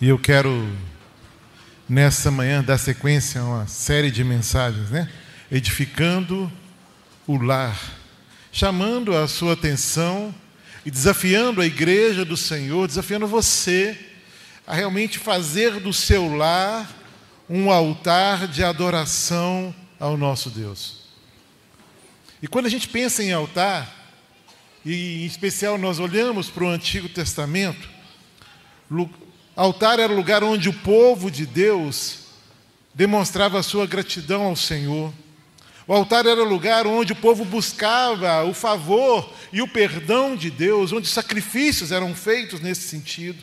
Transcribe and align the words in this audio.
E 0.00 0.08
eu 0.08 0.18
quero, 0.18 0.68
nessa 1.88 2.30
manhã, 2.30 2.62
dar 2.64 2.78
sequência 2.78 3.40
a 3.40 3.44
uma 3.44 3.66
série 3.68 4.10
de 4.10 4.24
mensagens, 4.24 4.90
né? 4.90 5.08
Edificando 5.50 6.50
o 7.26 7.36
lar, 7.36 7.80
chamando 8.50 9.16
a 9.16 9.28
sua 9.28 9.52
atenção 9.52 10.34
e 10.84 10.90
desafiando 10.90 11.60
a 11.60 11.66
igreja 11.66 12.24
do 12.24 12.36
Senhor, 12.36 12.88
desafiando 12.88 13.26
você 13.28 13.96
a 14.66 14.74
realmente 14.74 15.18
fazer 15.18 15.78
do 15.78 15.92
seu 15.92 16.34
lar 16.34 16.90
um 17.48 17.70
altar 17.70 18.48
de 18.48 18.64
adoração 18.64 19.72
ao 20.00 20.16
nosso 20.16 20.50
Deus. 20.50 21.04
E 22.42 22.48
quando 22.48 22.66
a 22.66 22.70
gente 22.70 22.88
pensa 22.88 23.22
em 23.22 23.32
altar, 23.32 23.94
e 24.84 25.22
em 25.22 25.26
especial 25.26 25.78
nós 25.78 26.00
olhamos 26.00 26.50
para 26.50 26.64
o 26.64 26.68
Antigo 26.68 27.08
Testamento, 27.08 27.88
altar 29.62 29.98
era 29.98 30.12
o 30.12 30.16
lugar 30.16 30.42
onde 30.42 30.68
o 30.68 30.72
povo 30.72 31.30
de 31.30 31.46
Deus 31.46 32.18
demonstrava 32.94 33.62
sua 33.62 33.86
gratidão 33.86 34.42
ao 34.42 34.56
Senhor. 34.56 35.12
O 35.86 35.92
altar 35.92 36.24
era 36.24 36.42
o 36.42 36.48
lugar 36.48 36.86
onde 36.86 37.12
o 37.12 37.16
povo 37.16 37.44
buscava 37.44 38.42
o 38.44 38.54
favor 38.54 39.30
e 39.52 39.60
o 39.60 39.68
perdão 39.68 40.34
de 40.34 40.50
Deus, 40.50 40.92
onde 40.92 41.06
sacrifícios 41.06 41.92
eram 41.92 42.14
feitos 42.14 42.60
nesse 42.60 42.88
sentido. 42.88 43.42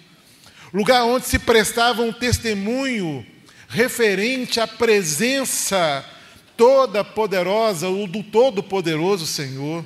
Lugar 0.73 1.03
onde 1.03 1.27
se 1.27 1.37
prestava 1.37 2.01
um 2.01 2.11
testemunho 2.11 3.25
referente 3.67 4.59
à 4.59 4.67
presença 4.67 6.03
toda 6.57 7.03
poderosa, 7.03 7.89
o 7.89 8.07
do 8.07 8.23
todo-poderoso 8.23 9.25
Senhor. 9.25 9.85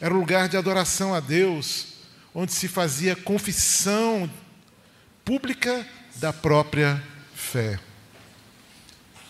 Era 0.00 0.12
um 0.12 0.18
lugar 0.18 0.48
de 0.48 0.56
adoração 0.56 1.14
a 1.14 1.20
Deus, 1.20 1.86
onde 2.34 2.52
se 2.52 2.66
fazia 2.66 3.14
confissão 3.14 4.28
pública 5.24 5.86
da 6.16 6.32
própria 6.32 7.02
fé. 7.34 7.78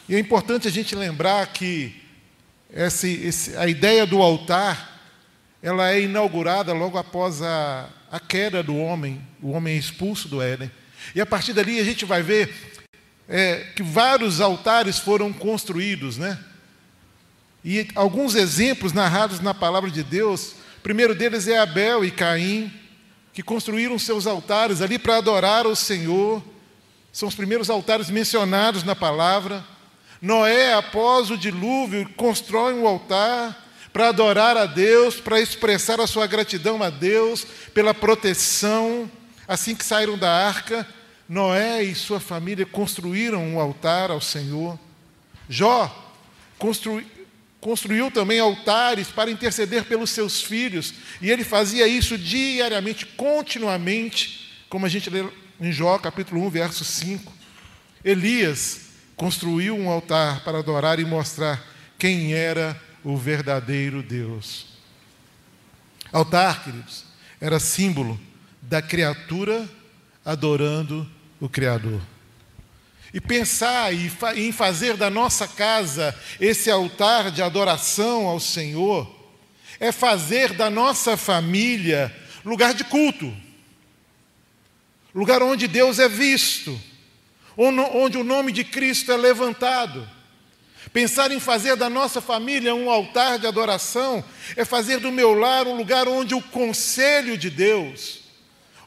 E 0.08 0.14
é 0.14 0.18
importante 0.18 0.68
a 0.68 0.70
gente 0.70 0.94
lembrar 0.94 1.46
que 1.46 2.02
esse, 2.72 3.12
esse, 3.24 3.56
a 3.56 3.66
ideia 3.66 4.04
do 4.04 4.20
altar 4.20 4.92
ela 5.62 5.90
é 5.90 6.02
inaugurada 6.02 6.74
logo 6.74 6.98
após 6.98 7.40
a, 7.40 7.88
a 8.12 8.20
queda 8.20 8.62
do 8.62 8.76
homem, 8.76 9.26
o 9.40 9.52
homem 9.52 9.74
é 9.74 9.78
expulso 9.78 10.28
do 10.28 10.42
Éden. 10.42 10.70
E 11.14 11.20
a 11.22 11.26
partir 11.26 11.54
dali 11.54 11.80
a 11.80 11.84
gente 11.84 12.04
vai 12.04 12.22
ver 12.22 12.54
é, 13.26 13.68
que 13.74 13.82
vários 13.82 14.42
altares 14.42 14.98
foram 14.98 15.32
construídos, 15.32 16.18
né? 16.18 16.38
E 17.64 17.88
alguns 17.94 18.34
exemplos 18.34 18.92
narrados 18.92 19.40
na 19.40 19.54
palavra 19.54 19.90
de 19.90 20.02
Deus, 20.02 20.52
o 20.78 20.80
primeiro 20.82 21.14
deles 21.14 21.48
é 21.48 21.58
Abel 21.58 22.04
e 22.04 22.10
Caim, 22.10 22.70
que 23.34 23.42
construíram 23.42 23.98
seus 23.98 24.28
altares 24.28 24.80
ali 24.80 24.96
para 24.98 25.16
adorar 25.16 25.66
o 25.66 25.74
Senhor. 25.74 26.40
São 27.12 27.28
os 27.28 27.34
primeiros 27.34 27.68
altares 27.68 28.08
mencionados 28.08 28.84
na 28.84 28.94
palavra. 28.94 29.64
Noé, 30.22 30.72
após 30.72 31.30
o 31.30 31.36
dilúvio, 31.36 32.08
constrói 32.16 32.72
um 32.74 32.86
altar 32.86 33.62
para 33.92 34.08
adorar 34.08 34.56
a 34.56 34.66
Deus, 34.66 35.16
para 35.16 35.40
expressar 35.40 36.00
a 36.00 36.06
sua 36.06 36.28
gratidão 36.28 36.80
a 36.80 36.90
Deus 36.90 37.44
pela 37.74 37.92
proteção. 37.92 39.10
Assim 39.46 39.74
que 39.74 39.84
saíram 39.84 40.16
da 40.16 40.30
arca, 40.30 40.86
Noé 41.28 41.82
e 41.82 41.94
sua 41.94 42.20
família 42.20 42.64
construíram 42.64 43.44
um 43.44 43.58
altar 43.58 44.12
ao 44.12 44.20
Senhor. 44.20 44.78
Jó 45.48 45.92
construi, 46.56 47.06
construiu 47.64 48.10
também 48.10 48.38
altares 48.38 49.08
para 49.08 49.30
interceder 49.30 49.84
pelos 49.86 50.10
seus 50.10 50.42
filhos, 50.42 50.92
e 51.22 51.30
ele 51.30 51.42
fazia 51.42 51.88
isso 51.88 52.18
diariamente, 52.18 53.06
continuamente, 53.06 54.50
como 54.68 54.84
a 54.84 54.88
gente 54.90 55.08
lê 55.08 55.26
em 55.58 55.72
Jó, 55.72 55.98
capítulo 55.98 56.44
1, 56.44 56.50
verso 56.50 56.84
5. 56.84 57.32
Elias 58.04 58.90
construiu 59.16 59.74
um 59.74 59.88
altar 59.88 60.44
para 60.44 60.58
adorar 60.58 61.00
e 61.00 61.06
mostrar 61.06 61.66
quem 61.98 62.34
era 62.34 62.78
o 63.02 63.16
verdadeiro 63.16 64.02
Deus. 64.02 64.66
Altar, 66.12 66.64
queridos, 66.64 67.04
era 67.40 67.58
símbolo 67.58 68.20
da 68.60 68.82
criatura 68.82 69.66
adorando 70.22 71.10
o 71.40 71.48
Criador. 71.48 72.02
E 73.14 73.20
pensar 73.20 73.94
em 74.36 74.52
fazer 74.52 74.96
da 74.96 75.08
nossa 75.08 75.48
casa 75.48 76.14
esse 76.38 76.70
altar 76.70 77.30
de 77.30 77.40
adoração 77.42 78.26
ao 78.26 78.38
Senhor, 78.38 79.10
é 79.80 79.90
fazer 79.90 80.52
da 80.52 80.68
nossa 80.68 81.16
família 81.16 82.14
lugar 82.44 82.74
de 82.74 82.84
culto, 82.84 83.34
lugar 85.14 85.42
onde 85.42 85.66
Deus 85.66 85.98
é 85.98 86.08
visto 86.08 86.78
onde 87.56 88.18
o 88.18 88.24
nome 88.24 88.52
de 88.52 88.64
Cristo 88.64 89.12
é 89.12 89.16
levantado. 89.16 90.08
Pensar 90.92 91.30
em 91.30 91.40
fazer 91.40 91.76
da 91.76 91.88
nossa 91.88 92.20
família 92.20 92.74
um 92.74 92.90
altar 92.90 93.38
de 93.38 93.46
adoração 93.46 94.24
é 94.56 94.64
fazer 94.64 94.98
do 94.98 95.10
meu 95.10 95.34
lar 95.34 95.66
um 95.66 95.76
lugar 95.76 96.06
onde 96.08 96.34
o 96.34 96.42
conselho 96.42 97.38
de 97.38 97.50
Deus, 97.50 98.20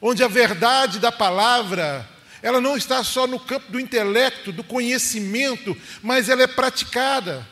onde 0.01 0.23
a 0.23 0.27
verdade 0.27 0.99
da 0.99 1.11
palavra, 1.11 2.07
ela 2.47 2.61
não 2.61 2.77
está 2.77 3.03
só 3.03 3.27
no 3.27 3.39
campo 3.39 3.71
do 3.71 3.79
intelecto, 3.79 4.51
do 4.51 4.63
conhecimento, 4.63 5.75
mas 6.01 6.29
ela 6.29 6.43
é 6.43 6.47
praticada. 6.47 7.47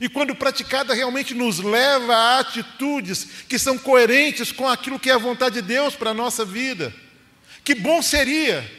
E 0.00 0.08
quando 0.08 0.34
praticada, 0.34 0.94
realmente 0.94 1.34
nos 1.34 1.58
leva 1.58 2.14
a 2.14 2.38
atitudes 2.38 3.26
que 3.48 3.58
são 3.58 3.76
coerentes 3.76 4.52
com 4.52 4.68
aquilo 4.68 4.98
que 4.98 5.10
é 5.10 5.14
a 5.14 5.18
vontade 5.18 5.56
de 5.56 5.62
Deus 5.62 5.96
para 5.96 6.10
a 6.10 6.14
nossa 6.14 6.44
vida. 6.44 6.94
Que 7.64 7.74
bom 7.74 8.00
seria 8.00 8.78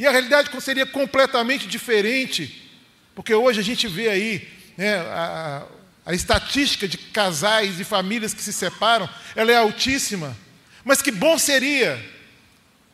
e 0.00 0.06
a 0.06 0.10
realidade 0.10 0.48
seria 0.62 0.86
completamente 0.86 1.66
diferente, 1.66 2.66
porque 3.14 3.34
hoje 3.34 3.60
a 3.60 3.62
gente 3.62 3.86
vê 3.86 4.08
aí 4.08 4.48
né, 4.74 4.96
a, 4.96 5.66
a 6.06 6.14
estatística 6.14 6.88
de 6.88 6.96
casais 6.96 7.78
e 7.78 7.84
famílias 7.84 8.32
que 8.32 8.40
se 8.40 8.50
separam, 8.50 9.06
ela 9.36 9.52
é 9.52 9.56
altíssima. 9.56 10.34
Mas 10.82 11.02
que 11.02 11.10
bom 11.10 11.38
seria 11.38 12.02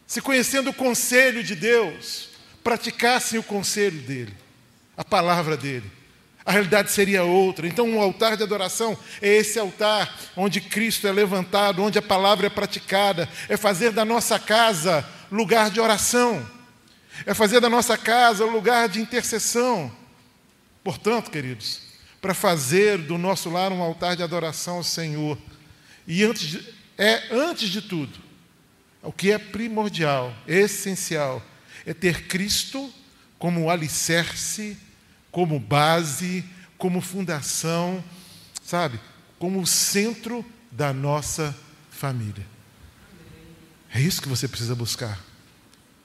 se 0.06 0.20
conhecendo 0.20 0.70
o 0.70 0.74
conselho 0.74 1.42
de 1.42 1.54
Deus, 1.54 2.28
praticassem 2.62 3.38
o 3.38 3.42
conselho 3.42 4.00
dele, 4.00 4.34
a 4.96 5.04
palavra 5.04 5.56
dele. 5.56 5.90
A 6.44 6.52
realidade 6.52 6.92
seria 6.92 7.24
outra. 7.24 7.66
Então, 7.66 7.88
um 7.88 8.00
altar 8.00 8.36
de 8.36 8.44
adoração 8.44 8.96
é 9.20 9.28
esse 9.28 9.58
altar 9.58 10.16
onde 10.36 10.60
Cristo 10.60 11.08
é 11.08 11.12
levantado, 11.12 11.82
onde 11.82 11.98
a 11.98 12.02
palavra 12.02 12.46
é 12.46 12.50
praticada, 12.50 13.28
é 13.48 13.56
fazer 13.56 13.90
da 13.90 14.04
nossa 14.04 14.38
casa 14.38 15.04
lugar 15.30 15.70
de 15.70 15.80
oração 15.80 16.56
é 17.24 17.32
fazer 17.32 17.60
da 17.60 17.70
nossa 17.70 17.96
casa 17.96 18.44
lugar 18.44 18.88
de 18.88 19.00
intercessão. 19.00 19.90
Portanto, 20.82 21.30
queridos, 21.30 21.80
para 22.20 22.34
fazer 22.34 22.98
do 22.98 23.16
nosso 23.16 23.48
lar 23.48 23.72
um 23.72 23.80
altar 23.80 24.16
de 24.16 24.22
adoração 24.22 24.76
ao 24.76 24.84
Senhor, 24.84 25.38
e 26.06 26.24
antes 26.24 26.48
de, 26.48 26.74
é 26.98 27.22
antes 27.30 27.68
de 27.70 27.80
tudo, 27.80 28.18
o 29.06 29.12
que 29.12 29.30
é 29.30 29.38
primordial, 29.38 30.34
essencial, 30.48 31.40
é 31.86 31.94
ter 31.94 32.26
Cristo 32.26 32.92
como 33.38 33.70
alicerce, 33.70 34.76
como 35.30 35.60
base, 35.60 36.44
como 36.76 37.00
fundação, 37.00 38.02
sabe, 38.64 38.98
como 39.38 39.60
o 39.60 39.66
centro 39.66 40.44
da 40.72 40.92
nossa 40.92 41.56
família. 41.90 42.44
É 43.94 44.00
isso 44.00 44.20
que 44.20 44.28
você 44.28 44.48
precisa 44.48 44.74
buscar. 44.74 45.18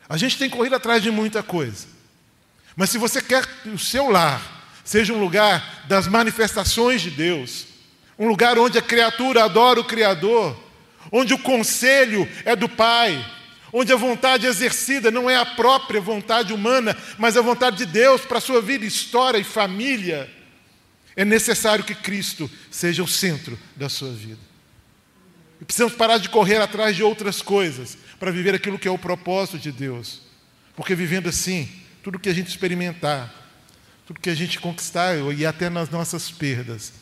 A 0.07 0.15
gente 0.15 0.37
tem 0.37 0.49
corrido 0.49 0.75
atrás 0.75 1.01
de 1.01 1.09
muita 1.09 1.41
coisa. 1.41 1.87
Mas 2.75 2.89
se 2.89 2.97
você 2.97 3.21
quer 3.21 3.45
que 3.63 3.69
o 3.69 3.79
seu 3.79 4.09
lar 4.09 4.79
seja 4.83 5.11
um 5.11 5.19
lugar 5.19 5.85
das 5.87 6.07
manifestações 6.07 7.01
de 7.01 7.09
Deus, 7.09 7.65
um 8.17 8.27
lugar 8.27 8.59
onde 8.59 8.77
a 8.77 8.81
criatura 8.81 9.43
adora 9.43 9.79
o 9.79 9.85
Criador, 9.85 10.60
onde 11.11 11.33
o 11.33 11.39
conselho 11.39 12.27
é 12.43 12.55
do 12.55 12.67
Pai, 12.67 13.25
onde 13.71 13.93
a 13.93 13.95
vontade 13.95 14.45
exercida 14.45 15.09
não 15.09 15.29
é 15.29 15.35
a 15.35 15.45
própria 15.45 16.01
vontade 16.01 16.53
humana, 16.53 16.97
mas 17.17 17.37
a 17.37 17.41
vontade 17.41 17.77
de 17.77 17.85
Deus 17.85 18.21
para 18.21 18.39
a 18.39 18.41
sua 18.41 18.61
vida, 18.61 18.85
história 18.85 19.37
e 19.37 19.43
família, 19.43 20.29
é 21.15 21.23
necessário 21.23 21.83
que 21.83 21.95
Cristo 21.95 22.49
seja 22.69 23.03
o 23.03 23.07
centro 23.07 23.57
da 23.75 23.89
sua 23.89 24.11
vida. 24.11 24.39
E 25.59 25.65
precisamos 25.65 25.93
parar 25.93 26.17
de 26.17 26.29
correr 26.29 26.57
atrás 26.57 26.95
de 26.95 27.03
outras 27.03 27.41
coisas 27.41 27.97
para 28.19 28.31
viver 28.31 28.55
aquilo 28.55 28.79
que 28.79 28.87
é 28.87 28.91
o 28.91 28.97
propósito 28.97 29.59
de 29.59 29.71
Deus. 29.71 30.21
Porque 30.75 30.95
vivendo 30.95 31.29
assim, 31.29 31.69
tudo 32.01 32.19
que 32.19 32.29
a 32.29 32.33
gente 32.33 32.47
experimentar, 32.47 33.31
tudo 34.07 34.19
que 34.19 34.29
a 34.29 34.35
gente 34.35 34.59
conquistar 34.59 35.15
e 35.37 35.45
até 35.45 35.69
nas 35.69 35.89
nossas 35.89 36.31
perdas, 36.31 36.93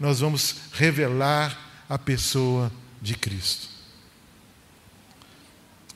nós 0.00 0.20
vamos 0.20 0.56
revelar 0.72 1.84
a 1.88 1.98
pessoa 1.98 2.72
de 3.00 3.14
Cristo. 3.14 3.68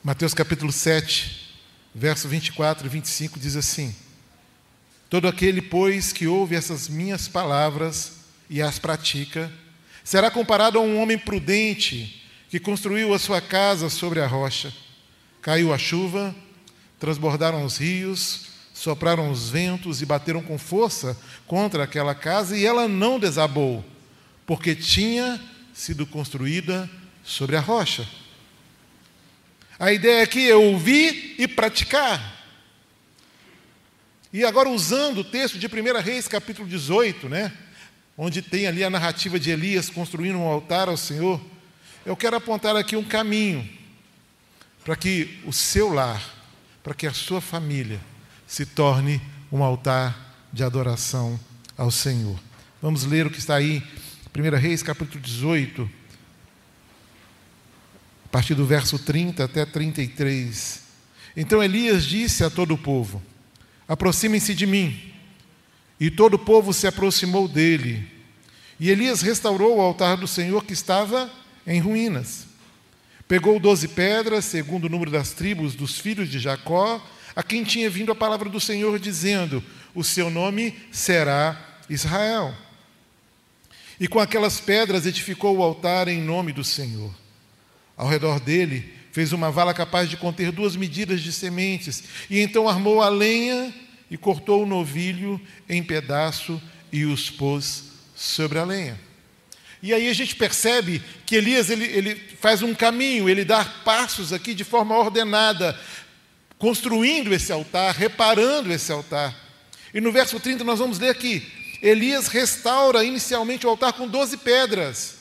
Mateus 0.03 0.33
capítulo 0.33 0.71
7, 0.71 1.53
verso 1.93 2.27
24 2.27 2.85
e 2.85 2.89
25 2.89 3.39
diz 3.39 3.55
assim: 3.55 3.95
Todo 5.09 5.27
aquele, 5.27 5.61
pois, 5.61 6.11
que 6.11 6.27
ouve 6.27 6.55
essas 6.55 6.89
minhas 6.89 7.27
palavras 7.27 8.13
e 8.49 8.61
as 8.61 8.79
pratica, 8.79 9.51
será 10.03 10.29
comparado 10.29 10.77
a 10.77 10.81
um 10.81 11.01
homem 11.01 11.17
prudente 11.17 12.21
que 12.49 12.59
construiu 12.59 13.13
a 13.13 13.19
sua 13.19 13.41
casa 13.41 13.89
sobre 13.89 14.19
a 14.19 14.27
rocha. 14.27 14.73
Caiu 15.41 15.73
a 15.73 15.77
chuva, 15.77 16.35
transbordaram 16.99 17.63
os 17.65 17.77
rios, 17.77 18.47
sopraram 18.73 19.31
os 19.31 19.49
ventos 19.49 20.01
e 20.01 20.05
bateram 20.05 20.41
com 20.41 20.57
força 20.57 21.17
contra 21.47 21.83
aquela 21.83 22.13
casa, 22.13 22.57
e 22.57 22.65
ela 22.65 22.87
não 22.87 23.19
desabou, 23.19 23.83
porque 24.45 24.75
tinha 24.75 25.41
sido 25.73 26.05
construída 26.05 26.89
sobre 27.23 27.55
a 27.55 27.59
rocha. 27.59 28.07
A 29.79 29.91
ideia 29.91 30.23
aqui 30.23 30.49
é 30.49 30.55
ouvir 30.55 31.35
e 31.37 31.47
praticar. 31.47 32.41
E 34.31 34.43
agora, 34.43 34.69
usando 34.69 35.19
o 35.19 35.23
texto 35.23 35.57
de 35.59 35.67
1 35.67 36.01
Reis, 36.01 36.27
capítulo 36.27 36.67
18, 36.67 37.27
né, 37.27 37.51
onde 38.17 38.41
tem 38.41 38.67
ali 38.67 38.83
a 38.83 38.89
narrativa 38.89 39.39
de 39.39 39.49
Elias 39.51 39.89
construindo 39.89 40.37
um 40.37 40.47
altar 40.47 40.87
ao 40.87 40.97
Senhor, 40.97 41.41
eu 42.05 42.15
quero 42.15 42.35
apontar 42.35 42.75
aqui 42.75 42.95
um 42.95 43.03
caminho 43.03 43.67
para 44.83 44.95
que 44.95 45.39
o 45.45 45.53
seu 45.53 45.93
lar, 45.93 46.21
para 46.83 46.93
que 46.93 47.07
a 47.07 47.13
sua 47.13 47.41
família 47.41 47.99
se 48.45 48.65
torne 48.65 49.21
um 49.51 49.63
altar 49.63 50.35
de 50.51 50.63
adoração 50.63 51.39
ao 51.77 51.89
Senhor. 51.89 52.39
Vamos 52.81 53.05
ler 53.05 53.25
o 53.25 53.29
que 53.29 53.39
está 53.39 53.55
aí, 53.55 53.81
1 54.35 54.57
Reis, 54.57 54.81
capítulo 54.81 55.21
18, 55.21 55.87
a 58.25 58.27
partir 58.29 58.55
do 58.55 58.65
verso 58.65 58.97
30 58.97 59.43
até 59.43 59.63
33. 59.63 60.81
Então 61.37 61.61
Elias 61.61 62.03
disse 62.03 62.43
a 62.43 62.49
todo 62.49 62.73
o 62.73 62.77
povo: 62.77 63.21
Aproximem-se 63.87 64.55
de 64.55 64.65
mim. 64.65 65.13
E 65.99 66.09
todo 66.09 66.33
o 66.33 66.39
povo 66.39 66.73
se 66.73 66.87
aproximou 66.87 67.47
dele. 67.47 68.11
E 68.79 68.89
Elias 68.89 69.21
restaurou 69.21 69.77
o 69.77 69.81
altar 69.81 70.17
do 70.17 70.27
Senhor 70.27 70.65
que 70.65 70.73
estava 70.73 71.31
em 71.65 71.79
ruínas. 71.79 72.47
Pegou 73.27 73.59
doze 73.59 73.87
pedras, 73.87 74.45
segundo 74.45 74.85
o 74.85 74.89
número 74.89 75.11
das 75.11 75.31
tribos 75.31 75.75
dos 75.75 75.99
filhos 75.99 76.27
de 76.27 76.39
Jacó, 76.39 77.07
a 77.35 77.43
quem 77.43 77.63
tinha 77.63 77.87
vindo 77.87 78.11
a 78.11 78.15
palavra 78.15 78.49
do 78.49 78.59
Senhor, 78.59 78.97
dizendo: 78.97 79.63
O 79.93 80.03
seu 80.03 80.31
nome 80.31 80.75
será 80.91 81.79
Israel. 81.87 82.62
E 84.03 84.07
com 84.09 84.19
aquelas 84.19 84.59
pedras 84.59 85.05
edificou 85.05 85.55
o 85.55 85.63
altar 85.63 86.09
em 86.09 86.21
nome 86.21 86.51
do 86.51 86.61
Senhor. 86.61 87.09
Ao 87.95 88.05
redor 88.05 88.37
dele 88.37 88.93
fez 89.13 89.31
uma 89.31 89.49
vala 89.49 89.73
capaz 89.73 90.09
de 90.09 90.17
conter 90.17 90.51
duas 90.51 90.75
medidas 90.75 91.21
de 91.21 91.31
sementes, 91.31 92.03
e 92.29 92.41
então 92.41 92.67
armou 92.67 93.01
a 93.01 93.07
lenha 93.07 93.73
e 94.11 94.17
cortou 94.17 94.63
o 94.63 94.65
novilho 94.65 95.39
em 95.69 95.81
pedaço 95.81 96.61
e 96.91 97.05
os 97.05 97.29
pôs 97.29 97.93
sobre 98.13 98.59
a 98.59 98.65
lenha. 98.65 98.99
E 99.81 99.93
aí 99.93 100.09
a 100.09 100.13
gente 100.13 100.35
percebe 100.35 101.01
que 101.25 101.37
Elias 101.37 101.69
ele, 101.69 101.85
ele 101.85 102.15
faz 102.41 102.61
um 102.61 102.75
caminho, 102.75 103.29
ele 103.29 103.45
dá 103.45 103.63
passos 103.63 104.33
aqui 104.33 104.53
de 104.53 104.65
forma 104.65 104.97
ordenada, 104.97 105.79
construindo 106.57 107.33
esse 107.33 107.53
altar, 107.53 107.95
reparando 107.95 108.73
esse 108.73 108.91
altar. 108.91 109.33
E 109.93 110.01
no 110.01 110.11
verso 110.11 110.41
30 110.41 110.61
nós 110.65 110.79
vamos 110.79 110.99
ler 110.99 111.07
aqui: 111.07 111.62
Elias 111.83 112.29
restaura 112.29 113.03
inicialmente 113.03 113.67
o 113.67 113.69
altar 113.69 113.91
com 113.91 114.07
12 114.07 114.37
pedras. 114.37 115.15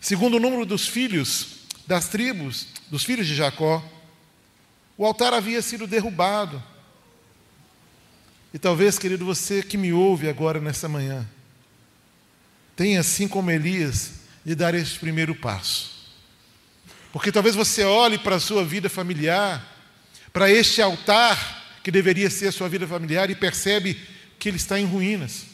Segundo 0.00 0.38
o 0.38 0.40
número 0.40 0.64
dos 0.64 0.88
filhos 0.88 1.58
das 1.86 2.08
tribos, 2.08 2.68
dos 2.90 3.04
filhos 3.04 3.26
de 3.26 3.34
Jacó, 3.34 3.84
o 4.96 5.04
altar 5.04 5.34
havia 5.34 5.60
sido 5.60 5.86
derrubado. 5.86 6.62
E 8.54 8.58
talvez, 8.58 8.98
querido, 8.98 9.26
você 9.26 9.62
que 9.62 9.76
me 9.76 9.92
ouve 9.92 10.26
agora 10.26 10.58
nessa 10.58 10.88
manhã, 10.88 11.28
tenha, 12.74 13.00
assim 13.00 13.28
como 13.28 13.50
Elias, 13.50 14.12
de 14.42 14.54
dar 14.54 14.74
esse 14.74 14.98
primeiro 14.98 15.34
passo. 15.34 15.98
Porque 17.12 17.30
talvez 17.30 17.54
você 17.54 17.84
olhe 17.84 18.16
para 18.16 18.36
a 18.36 18.40
sua 18.40 18.64
vida 18.64 18.88
familiar, 18.88 19.76
para 20.32 20.50
este 20.50 20.80
altar 20.80 21.78
que 21.84 21.90
deveria 21.90 22.30
ser 22.30 22.48
a 22.48 22.52
sua 22.52 22.70
vida 22.70 22.86
familiar 22.86 23.28
e 23.28 23.34
percebe 23.34 24.16
que 24.38 24.48
ele 24.48 24.56
está 24.56 24.78
em 24.78 24.84
ruínas, 24.84 25.44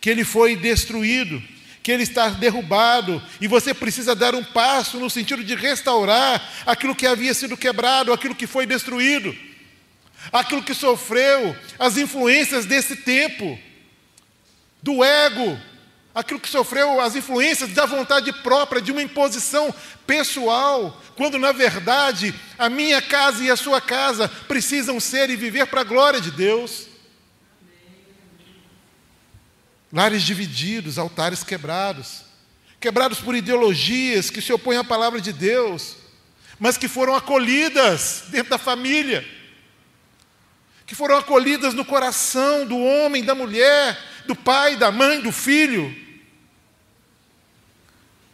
que 0.00 0.08
ele 0.08 0.24
foi 0.24 0.56
destruído, 0.56 1.42
que 1.82 1.90
ele 1.90 2.02
está 2.02 2.28
derrubado 2.28 3.22
e 3.40 3.48
você 3.48 3.72
precisa 3.72 4.14
dar 4.14 4.34
um 4.34 4.44
passo 4.44 4.98
no 4.98 5.08
sentido 5.08 5.42
de 5.42 5.54
restaurar 5.54 6.42
aquilo 6.66 6.94
que 6.94 7.06
havia 7.06 7.32
sido 7.32 7.56
quebrado, 7.56 8.12
aquilo 8.12 8.34
que 8.34 8.46
foi 8.46 8.66
destruído, 8.66 9.34
aquilo 10.32 10.62
que 10.62 10.74
sofreu 10.74 11.56
as 11.78 11.96
influências 11.96 12.66
desse 12.66 12.96
tempo, 12.96 13.58
do 14.82 15.02
ego, 15.02 15.58
aquilo 16.14 16.40
que 16.40 16.48
sofreu 16.48 17.00
as 17.00 17.14
influências 17.16 17.70
da 17.70 17.86
vontade 17.86 18.32
própria, 18.32 18.82
de 18.82 18.92
uma 18.92 19.02
imposição 19.02 19.74
pessoal, 20.06 21.00
quando 21.16 21.38
na 21.38 21.52
verdade 21.52 22.34
a 22.58 22.68
minha 22.68 23.00
casa 23.00 23.42
e 23.42 23.50
a 23.50 23.56
sua 23.56 23.80
casa 23.80 24.28
precisam 24.48 25.00
ser 25.00 25.30
e 25.30 25.36
viver 25.36 25.66
para 25.66 25.80
a 25.80 25.84
glória 25.84 26.20
de 26.20 26.30
Deus. 26.30 26.89
Lares 29.92 30.22
divididos, 30.22 30.98
altares 30.98 31.42
quebrados, 31.42 32.22
quebrados 32.78 33.18
por 33.18 33.34
ideologias 33.34 34.30
que 34.30 34.40
se 34.40 34.52
opõem 34.52 34.78
à 34.78 34.84
palavra 34.84 35.20
de 35.20 35.32
Deus, 35.32 35.96
mas 36.58 36.76
que 36.76 36.88
foram 36.88 37.14
acolhidas 37.14 38.24
dentro 38.28 38.50
da 38.50 38.58
família, 38.58 39.26
que 40.86 40.94
foram 40.94 41.16
acolhidas 41.16 41.74
no 41.74 41.84
coração 41.84 42.66
do 42.66 42.78
homem, 42.78 43.24
da 43.24 43.34
mulher, 43.34 43.98
do 44.26 44.36
pai, 44.36 44.76
da 44.76 44.92
mãe, 44.92 45.20
do 45.20 45.32
filho. 45.32 45.94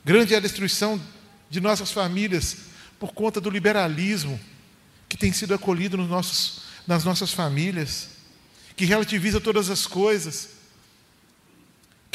Grande 0.04 0.34
é 0.34 0.36
a 0.36 0.40
destruição 0.40 1.00
de 1.48 1.60
nossas 1.60 1.90
famílias 1.90 2.56
por 2.98 3.12
conta 3.12 3.40
do 3.40 3.50
liberalismo 3.50 4.38
que 5.08 5.16
tem 5.16 5.32
sido 5.32 5.54
acolhido 5.54 5.96
nos 5.96 6.08
nossos, 6.08 6.62
nas 6.86 7.04
nossas 7.04 7.32
famílias, 7.32 8.08
que 8.76 8.84
relativiza 8.84 9.40
todas 9.40 9.70
as 9.70 9.86
coisas, 9.86 10.55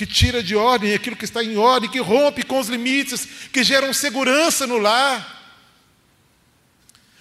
que 0.02 0.06
tira 0.08 0.42
de 0.42 0.56
ordem 0.56 0.96
aquilo 0.96 1.16
que 1.16 1.26
está 1.26 1.44
em 1.44 1.56
ordem, 1.58 1.88
que 1.88 2.00
rompe 2.00 2.42
com 2.42 2.60
os 2.60 2.68
limites, 2.68 3.24
que 3.54 3.64
geram 3.64 3.94
segurança 3.94 4.66
no 4.66 4.80
lar. 4.80 5.62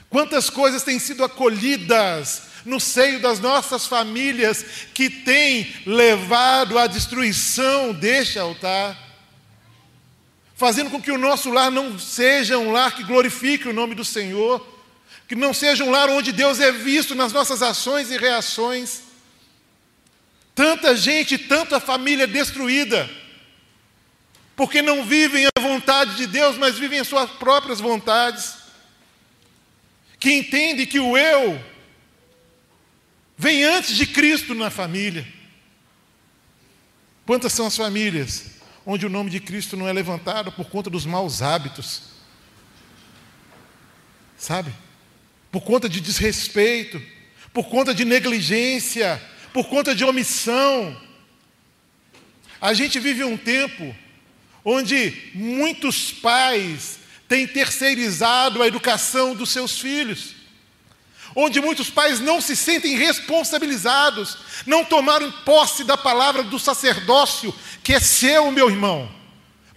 Quantas 0.09 0.49
coisas 0.49 0.83
têm 0.83 0.99
sido 0.99 1.23
acolhidas 1.23 2.45
no 2.65 2.81
seio 2.81 3.21
das 3.21 3.39
nossas 3.39 3.87
famílias 3.87 4.65
que 4.95 5.11
tem 5.11 5.71
levado 5.85 6.79
à 6.79 6.87
destruição 6.87 7.93
deste 7.93 8.39
altar, 8.39 8.99
fazendo 10.57 10.89
com 10.89 11.03
que 11.03 11.13
o 11.13 11.19
nosso 11.19 11.51
lar 11.51 11.71
não 11.71 11.99
seja 11.99 12.57
um 12.57 12.73
lar 12.73 12.97
que 12.97 13.05
glorifique 13.05 13.69
o 13.69 13.75
nome 13.75 13.95
do 13.95 14.07
Senhor, 14.07 14.67
que 15.29 15.35
não 15.35 15.53
seja 15.53 15.85
um 15.85 15.91
lar 15.91 16.09
onde 16.09 16.33
Deus 16.33 16.59
é 16.59 16.73
visto 16.73 17.15
nas 17.15 17.31
nossas 17.31 17.61
ações 17.61 18.11
e 18.11 18.17
reações. 18.17 19.10
Tanta 20.61 20.95
gente, 20.95 21.39
tanta 21.39 21.81
família 21.81 22.27
destruída, 22.27 23.09
porque 24.55 24.83
não 24.83 25.07
vivem 25.07 25.47
a 25.47 25.59
vontade 25.59 26.17
de 26.17 26.27
Deus, 26.27 26.59
mas 26.59 26.79
vivem 26.79 26.99
as 26.99 27.09
suas 27.09 27.31
próprias 27.31 27.81
vontades, 27.81 28.57
que 30.19 30.31
entende 30.31 30.85
que 30.85 31.01
o 31.01 31.17
eu 31.17 31.59
vem 33.39 33.65
antes 33.65 33.97
de 33.97 34.07
Cristo 34.07 34.55
na 34.55 34.69
família. 34.69 35.27
Quantas 37.25 37.55
são 37.55 37.67
as 37.67 37.75
famílias 37.75 38.51
onde 38.85 39.07
o 39.07 39.11
nome 39.11 39.31
de 39.31 39.41
Cristo 39.41 39.79
não 39.79 39.89
é 39.89 39.95
levantado 39.95 40.53
por 40.53 40.69
conta 40.69 40.91
dos 40.91 41.07
maus 41.07 41.41
hábitos? 41.41 42.03
Sabe? 44.37 44.75
Por 45.51 45.63
conta 45.63 45.89
de 45.89 46.03
desrespeito, 46.03 47.01
por 47.51 47.71
conta 47.71 47.95
de 47.95 48.05
negligência, 48.05 49.19
por 49.53 49.67
conta 49.69 49.95
de 49.95 50.05
omissão. 50.05 50.97
A 52.61 52.75
gente 52.75 52.99
vive 52.99 53.25
um 53.25 53.37
tempo 53.37 53.95
onde 54.65 55.31
muitos 55.35 56.13
pais 56.13 56.99
têm 57.29 57.47
terceirizado 57.47 58.63
a 58.63 58.67
educação 58.67 59.35
dos 59.35 59.51
seus 59.51 59.79
filhos 59.79 60.41
onde 61.35 61.61
muitos 61.61 61.91
pais 61.91 62.21
não 62.21 62.41
se 62.41 62.57
sentem 62.57 62.97
responsabilizados, 62.97 64.39
não 64.67 64.85
tomaram 64.85 65.31
posse 65.45 65.85
da 65.85 65.97
palavra 65.97 66.43
do 66.43 66.59
sacerdócio, 66.59 67.55
que 67.83 67.93
é 67.93 68.01
seu, 68.01 68.51
meu 68.51 68.69
irmão, 68.69 69.11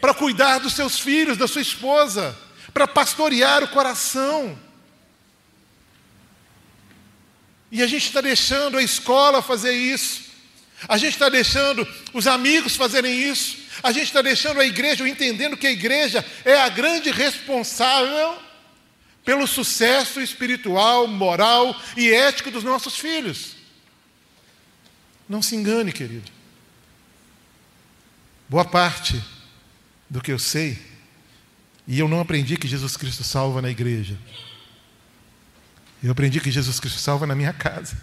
para 0.01 0.13
cuidar 0.13 0.59
dos 0.59 0.73
seus 0.73 0.99
filhos, 0.99 1.37
da 1.37 1.47
sua 1.47 1.61
esposa, 1.61 2.37
para 2.73 2.87
pastorear 2.87 3.63
o 3.63 3.67
coração. 3.69 4.57
E 7.73 7.81
a 7.81 7.87
gente 7.87 8.05
está 8.05 8.21
deixando 8.21 8.77
a 8.77 8.83
escola 8.83 9.41
fazer 9.41 9.73
isso, 9.73 10.21
a 10.87 10.95
gente 10.95 11.13
está 11.13 11.27
deixando 11.27 11.87
os 12.13 12.27
amigos 12.27 12.75
fazerem 12.75 13.23
isso, 13.31 13.57
a 13.81 13.91
gente 13.91 14.03
está 14.05 14.21
deixando 14.21 14.61
a 14.61 14.65
igreja 14.65 15.09
entendendo 15.09 15.57
que 15.57 15.65
a 15.65 15.71
igreja 15.71 16.23
é 16.45 16.55
a 16.55 16.69
grande 16.69 17.09
responsável 17.09 18.37
pelo 19.25 19.47
sucesso 19.47 20.21
espiritual, 20.21 21.07
moral 21.07 21.75
e 21.97 22.11
ético 22.13 22.51
dos 22.51 22.63
nossos 22.63 22.95
filhos. 22.95 23.55
Não 25.27 25.41
se 25.41 25.55
engane, 25.55 25.91
querido. 25.91 26.31
Boa 28.47 28.65
parte 28.65 29.19
do 30.07 30.21
que 30.21 30.31
eu 30.31 30.37
sei, 30.37 30.77
e 31.87 31.97
eu 31.97 32.07
não 32.07 32.19
aprendi 32.19 32.55
que 32.55 32.67
Jesus 32.67 32.95
Cristo 32.95 33.23
salva 33.23 33.63
na 33.63 33.71
igreja, 33.71 34.15
Eu 36.03 36.11
aprendi 36.11 36.39
que 36.41 36.51
Jesus 36.51 36.79
Cristo 36.79 36.99
salva 36.99 37.25
na 37.25 37.33
minha 37.33 37.53
casa. 37.53 37.97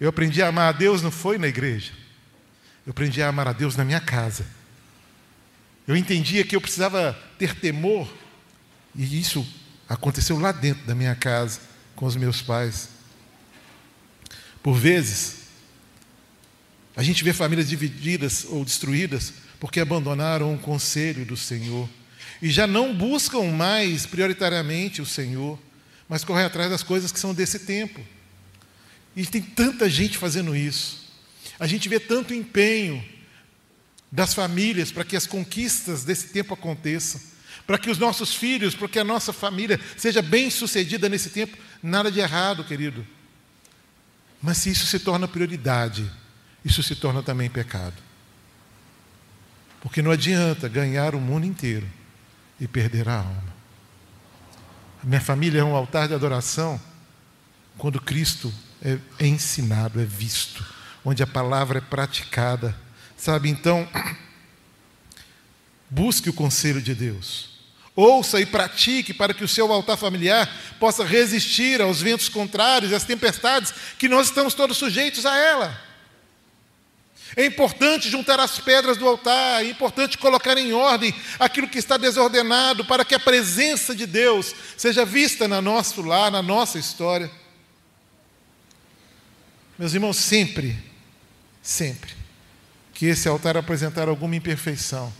Eu 0.00 0.08
aprendi 0.08 0.42
a 0.42 0.48
amar 0.48 0.70
a 0.70 0.72
Deus 0.72 1.02
não 1.02 1.10
foi 1.10 1.36
na 1.36 1.46
igreja. 1.46 1.92
Eu 2.86 2.90
aprendi 2.90 3.22
a 3.22 3.28
amar 3.28 3.46
a 3.46 3.52
Deus 3.52 3.76
na 3.76 3.84
minha 3.84 4.00
casa. 4.00 4.46
Eu 5.86 5.94
entendia 5.94 6.42
que 6.42 6.56
eu 6.56 6.60
precisava 6.60 7.16
ter 7.38 7.54
temor, 7.54 8.12
e 8.94 9.20
isso 9.20 9.46
aconteceu 9.88 10.38
lá 10.38 10.52
dentro 10.52 10.84
da 10.86 10.94
minha 10.94 11.14
casa, 11.14 11.60
com 11.94 12.06
os 12.06 12.16
meus 12.16 12.40
pais. 12.40 12.88
Por 14.62 14.74
vezes, 14.74 15.42
a 16.96 17.02
gente 17.02 17.22
vê 17.22 17.32
famílias 17.32 17.68
divididas 17.68 18.46
ou 18.48 18.64
destruídas 18.64 19.34
porque 19.58 19.80
abandonaram 19.80 20.54
o 20.54 20.58
conselho 20.58 21.24
do 21.24 21.36
Senhor 21.36 21.88
e 22.40 22.50
já 22.50 22.66
não 22.66 22.94
buscam 22.94 23.44
mais 23.52 24.06
prioritariamente 24.06 25.00
o 25.00 25.06
Senhor, 25.06 25.58
mas 26.08 26.24
correm 26.24 26.44
atrás 26.44 26.70
das 26.70 26.82
coisas 26.82 27.12
que 27.12 27.20
são 27.20 27.34
desse 27.34 27.60
tempo. 27.60 28.00
E 29.14 29.26
tem 29.26 29.42
tanta 29.42 29.88
gente 29.88 30.18
fazendo 30.18 30.56
isso. 30.56 31.02
A 31.58 31.66
gente 31.66 31.88
vê 31.88 32.00
tanto 32.00 32.34
empenho 32.34 33.04
das 34.10 34.34
famílias 34.34 34.92
para 34.92 35.04
que 35.04 35.16
as 35.16 35.26
conquistas 35.26 36.04
desse 36.04 36.28
tempo 36.28 36.52
aconteçam, 36.52 37.20
para 37.66 37.78
que 37.78 37.90
os 37.90 37.98
nossos 37.98 38.34
filhos, 38.34 38.74
para 38.74 38.88
que 38.88 38.98
a 38.98 39.04
nossa 39.04 39.32
família 39.32 39.80
seja 39.96 40.20
bem 40.20 40.50
sucedida 40.50 41.08
nesse 41.08 41.30
tempo. 41.30 41.56
Nada 41.82 42.10
de 42.10 42.20
errado, 42.20 42.64
querido. 42.64 43.06
Mas 44.42 44.58
se 44.58 44.70
isso 44.70 44.86
se 44.86 44.98
torna 44.98 45.28
prioridade, 45.28 46.10
isso 46.64 46.82
se 46.82 46.96
torna 46.96 47.22
também 47.22 47.48
pecado. 47.48 47.96
Porque 49.80 50.02
não 50.02 50.10
adianta 50.10 50.68
ganhar 50.68 51.14
o 51.14 51.20
mundo 51.20 51.46
inteiro 51.46 51.88
e 52.60 52.68
perder 52.68 53.08
a 53.08 53.16
alma. 53.18 53.51
A 55.02 55.06
minha 55.06 55.20
família 55.20 55.60
é 55.60 55.64
um 55.64 55.74
altar 55.74 56.06
de 56.06 56.14
adoração 56.14 56.80
quando 57.76 58.00
Cristo 58.00 58.52
é 59.18 59.26
ensinado, 59.26 60.00
é 60.00 60.04
visto, 60.04 60.64
onde 61.04 61.22
a 61.22 61.26
palavra 61.26 61.78
é 61.78 61.80
praticada. 61.80 62.76
Sabe, 63.16 63.48
então, 63.48 63.88
busque 65.90 66.30
o 66.30 66.32
conselho 66.32 66.80
de 66.80 66.94
Deus. 66.94 67.50
Ouça 67.96 68.40
e 68.40 68.46
pratique 68.46 69.12
para 69.12 69.34
que 69.34 69.44
o 69.44 69.48
seu 69.48 69.70
altar 69.72 69.96
familiar 69.96 70.48
possa 70.78 71.04
resistir 71.04 71.80
aos 71.80 72.00
ventos 72.00 72.28
contrários, 72.28 72.92
às 72.92 73.04
tempestades 73.04 73.74
que 73.98 74.08
nós 74.08 74.28
estamos 74.28 74.54
todos 74.54 74.76
sujeitos 74.76 75.26
a 75.26 75.36
ela. 75.36 75.91
É 77.34 77.46
importante 77.46 78.10
juntar 78.10 78.38
as 78.38 78.58
pedras 78.58 78.98
do 78.98 79.08
altar, 79.08 79.64
é 79.64 79.70
importante 79.70 80.18
colocar 80.18 80.58
em 80.58 80.72
ordem 80.72 81.14
aquilo 81.38 81.68
que 81.68 81.78
está 81.78 81.96
desordenado, 81.96 82.84
para 82.84 83.04
que 83.04 83.14
a 83.14 83.20
presença 83.20 83.94
de 83.94 84.06
Deus 84.06 84.54
seja 84.76 85.04
vista 85.04 85.48
no 85.48 85.62
nosso 85.62 86.02
lar, 86.02 86.30
na 86.30 86.42
nossa 86.42 86.78
história. 86.78 87.30
Meus 89.78 89.94
irmãos, 89.94 90.18
sempre, 90.18 90.78
sempre 91.62 92.12
que 92.92 93.06
esse 93.06 93.26
altar 93.28 93.56
apresentar 93.56 94.08
alguma 94.08 94.36
imperfeição, 94.36 95.12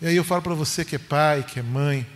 e 0.00 0.06
aí 0.06 0.16
eu 0.16 0.24
falo 0.24 0.42
para 0.42 0.54
você 0.54 0.84
que 0.84 0.96
é 0.96 0.98
pai, 0.98 1.42
que 1.42 1.60
é 1.60 1.62
mãe, 1.62 2.06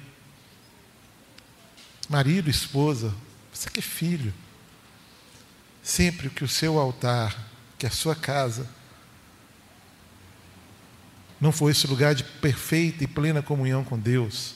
marido, 2.08 2.50
esposa, 2.50 3.14
você 3.52 3.70
que 3.70 3.78
é 3.78 3.82
filho, 3.82 4.34
sempre 5.82 6.28
que 6.28 6.44
o 6.44 6.48
seu 6.48 6.78
altar, 6.78 7.34
que 7.78 7.86
a 7.86 7.90
sua 7.90 8.14
casa, 8.14 8.68
não 11.40 11.50
foi 11.50 11.72
esse 11.72 11.86
lugar 11.86 12.14
de 12.14 12.22
perfeita 12.22 13.02
e 13.02 13.06
plena 13.06 13.42
comunhão 13.42 13.82
com 13.82 13.98
Deus, 13.98 14.54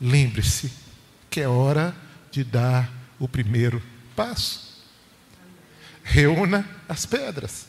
lembre-se 0.00 0.72
que 1.30 1.40
é 1.40 1.48
hora 1.48 1.94
de 2.30 2.42
dar 2.42 2.90
o 3.20 3.28
primeiro 3.28 3.80
passo. 4.16 4.84
Reúna 6.02 6.68
as 6.88 7.06
pedras. 7.06 7.66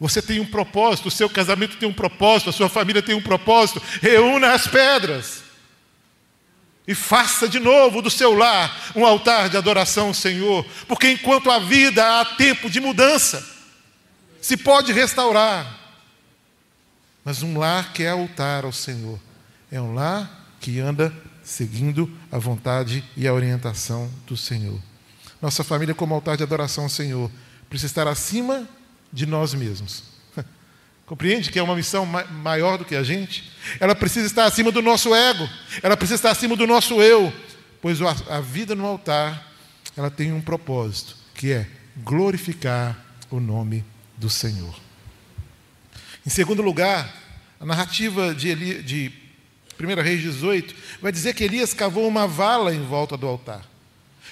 Você 0.00 0.20
tem 0.20 0.40
um 0.40 0.46
propósito, 0.46 1.06
o 1.06 1.10
seu 1.10 1.30
casamento 1.30 1.76
tem 1.76 1.88
um 1.88 1.94
propósito, 1.94 2.50
a 2.50 2.52
sua 2.52 2.68
família 2.68 3.00
tem 3.00 3.14
um 3.14 3.22
propósito. 3.22 3.80
Reúna 4.02 4.52
as 4.52 4.66
pedras. 4.66 5.44
E 6.86 6.94
faça 6.94 7.48
de 7.48 7.58
novo 7.58 8.02
do 8.02 8.10
seu 8.10 8.34
lar 8.34 8.92
um 8.94 9.06
altar 9.06 9.48
de 9.48 9.56
adoração 9.56 10.08
ao 10.08 10.14
Senhor, 10.14 10.66
porque 10.86 11.10
enquanto 11.10 11.50
há 11.50 11.58
vida, 11.58 12.20
há 12.20 12.24
tempo 12.24 12.68
de 12.68 12.80
mudança 12.80 13.53
se 14.44 14.58
pode 14.58 14.92
restaurar. 14.92 15.80
Mas 17.24 17.42
um 17.42 17.56
lar 17.56 17.94
que 17.94 18.02
é 18.02 18.10
altar 18.10 18.66
ao 18.66 18.72
Senhor 18.72 19.18
é 19.72 19.80
um 19.80 19.94
lar 19.94 20.54
que 20.60 20.78
anda 20.80 21.10
seguindo 21.42 22.14
a 22.30 22.36
vontade 22.36 23.02
e 23.16 23.26
a 23.26 23.32
orientação 23.32 24.10
do 24.26 24.36
Senhor. 24.36 24.78
Nossa 25.40 25.64
família, 25.64 25.94
como 25.94 26.14
altar 26.14 26.36
de 26.36 26.42
adoração 26.42 26.84
ao 26.84 26.90
Senhor, 26.90 27.30
precisa 27.70 27.90
estar 27.90 28.06
acima 28.06 28.68
de 29.10 29.24
nós 29.24 29.54
mesmos. 29.54 30.02
Compreende 31.06 31.50
que 31.50 31.58
é 31.58 31.62
uma 31.62 31.74
missão 31.74 32.04
maior 32.04 32.76
do 32.76 32.84
que 32.84 32.96
a 32.96 33.02
gente? 33.02 33.50
Ela 33.80 33.94
precisa 33.94 34.26
estar 34.26 34.44
acima 34.44 34.70
do 34.70 34.82
nosso 34.82 35.14
ego, 35.14 35.48
ela 35.82 35.96
precisa 35.96 36.16
estar 36.16 36.30
acima 36.32 36.54
do 36.54 36.66
nosso 36.66 37.00
eu, 37.00 37.32
pois 37.80 37.98
a 38.02 38.42
vida 38.42 38.74
no 38.74 38.84
altar, 38.84 39.54
ela 39.96 40.10
tem 40.10 40.34
um 40.34 40.40
propósito, 40.42 41.16
que 41.34 41.50
é 41.50 41.66
glorificar 41.96 43.02
o 43.30 43.40
nome 43.40 43.82
do 44.16 44.30
Senhor. 44.30 44.74
Em 46.26 46.30
segundo 46.30 46.62
lugar, 46.62 47.12
a 47.60 47.66
narrativa 47.66 48.34
de, 48.34 48.48
Eli, 48.48 48.82
de 48.82 49.12
1 49.78 50.02
Reis 50.02 50.22
18 50.22 50.74
vai 51.00 51.12
dizer 51.12 51.34
que 51.34 51.44
Elias 51.44 51.74
cavou 51.74 52.06
uma 52.06 52.26
vala 52.26 52.74
em 52.74 52.82
volta 52.84 53.16
do 53.16 53.26
altar. 53.26 53.62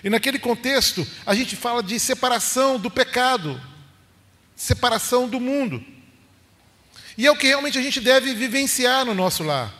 E 0.03 0.11
naquele 0.11 0.39
contexto, 0.39 1.07
a 1.25 1.35
gente 1.35 1.55
fala 1.55 1.83
de 1.83 1.99
separação 2.01 2.79
do 2.79 2.91
pecado, 2.91 3.61
separação 4.57 5.29
do 5.29 5.39
mundo. 5.39 5.85
E 7.17 7.27
é 7.27 7.31
o 7.31 7.37
que 7.37 7.47
realmente 7.47 7.79
a 7.79 7.83
gente 7.83 8.01
deve 8.01 8.35
vivenciar 8.35 9.05
no 9.05 9.15
nosso 9.15 9.43
lar. 9.43 9.73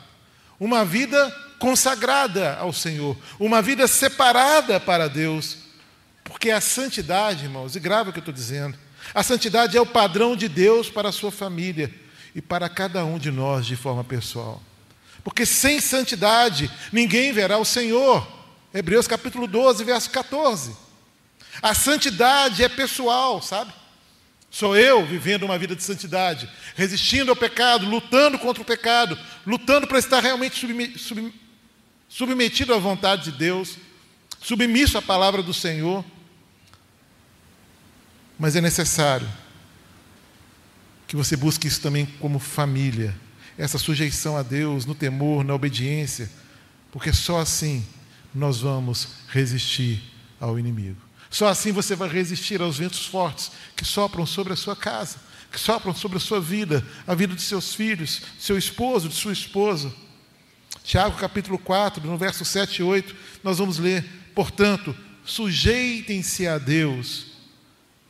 Uma 0.61 0.85
vida 0.85 1.31
consagrada 1.59 2.57
ao 2.57 2.73
Senhor, 2.73 3.17
uma 3.39 3.63
vida 3.63 3.87
separada 3.87 4.79
para 4.79 5.09
Deus. 5.09 5.59
Porque 6.25 6.51
a 6.51 6.61
santidade, 6.61 7.45
irmãos, 7.45 7.75
e 7.75 7.81
grave 7.81 8.11
o 8.11 8.13
que 8.13 8.19
eu 8.19 8.23
estou 8.23 8.35
dizendo, 8.35 8.79
a 9.15 9.23
santidade 9.23 9.77
é 9.77 9.81
o 9.81 9.87
padrão 9.87 10.37
de 10.37 10.49
Deus 10.49 10.89
para 10.89 11.09
a 11.09 11.13
sua 11.13 11.31
família 11.31 11.93
e 12.35 12.41
para 12.41 12.69
cada 12.69 13.05
um 13.05 13.19
de 13.19 13.31
nós 13.31 13.67
de 13.67 13.77
forma 13.77 14.03
pessoal. 14.03 14.63
Porque 15.23 15.47
sem 15.47 15.81
santidade 15.81 16.71
ninguém 16.93 17.33
verá 17.33 17.59
o 17.59 17.65
Senhor. 17.65 18.27
Hebreus 18.73 19.07
capítulo 19.07 19.47
12, 19.47 19.85
verso 19.85 20.11
14. 20.11 20.75
A 21.61 21.75
santidade 21.75 22.65
é 22.65 22.69
pessoal, 22.69 23.43
sabe? 23.43 23.73
Sou 24.51 24.77
eu 24.77 25.05
vivendo 25.05 25.45
uma 25.45 25.59
vida 25.59 25.75
de 25.75 25.83
santidade, 25.83 26.49
resistindo 26.75 27.31
ao 27.31 27.37
pecado, 27.37 27.87
lutando 27.87 28.39
contra 28.39 28.63
o 28.63 28.67
pecado, 28.67 29.19
lutando 29.47 29.87
para 29.87 29.99
estar 29.99 30.21
realmente 30.21 30.67
submetido 32.09 32.75
à 32.75 32.79
vontade 32.79 33.31
de 33.31 33.33
Deus, 33.33 33.77
submisso 34.43 34.99
à 34.99 35.03
palavra 35.03 35.43
do 35.43 35.55
Senhor. 35.55 36.05
Mas 38.39 38.57
é 38.57 38.61
necessário 38.61 39.29
que 41.07 41.17
você 41.17 41.37
busque 41.37 41.69
isso 41.69 41.81
também 41.81 42.07
como 42.07 42.39
família, 42.39 43.15
essa 43.59 43.77
sujeição 43.77 44.37
a 44.37 44.43
Deus, 44.43 44.87
no 44.87 44.95
temor, 44.95 45.45
na 45.45 45.55
obediência, 45.55 46.31
porque 46.91 47.13
só 47.13 47.39
assim 47.39 47.85
nós 48.35 48.61
vamos 48.61 49.09
resistir 49.29 50.03
ao 50.41 50.59
inimigo. 50.59 50.97
Só 51.31 51.49
assim 51.49 51.71
você 51.71 51.95
vai 51.95 52.09
resistir 52.09 52.61
aos 52.61 52.79
ventos 52.79 53.07
fortes 53.07 53.53
que 53.77 53.85
sopram 53.85 54.25
sobre 54.25 54.53
a 54.53 54.57
sua 54.57 54.75
casa, 54.75 55.19
que 55.51 55.61
sopram 55.61 55.95
sobre 55.95 56.17
a 56.17 56.21
sua 56.21 56.41
vida, 56.41 56.87
a 57.07 57.15
vida 57.15 57.35
de 57.35 57.43
seus 57.43 57.75
filhos, 57.75 58.23
seu 58.39 58.57
esposo, 58.57 59.09
de 59.09 59.15
sua 59.15 59.33
esposa. 59.33 59.93
Tiago 60.83 61.17
capítulo 61.19 61.59
4, 61.59 62.07
no 62.07 62.17
verso 62.17 62.45
7 62.45 62.79
e 62.79 62.83
8, 62.83 63.15
nós 63.45 63.59
vamos 63.59 63.79
ler: 63.79 64.03
portanto, 64.35 64.97
sujeitem-se 65.25 66.47
a 66.47 66.57
Deus 66.59 67.32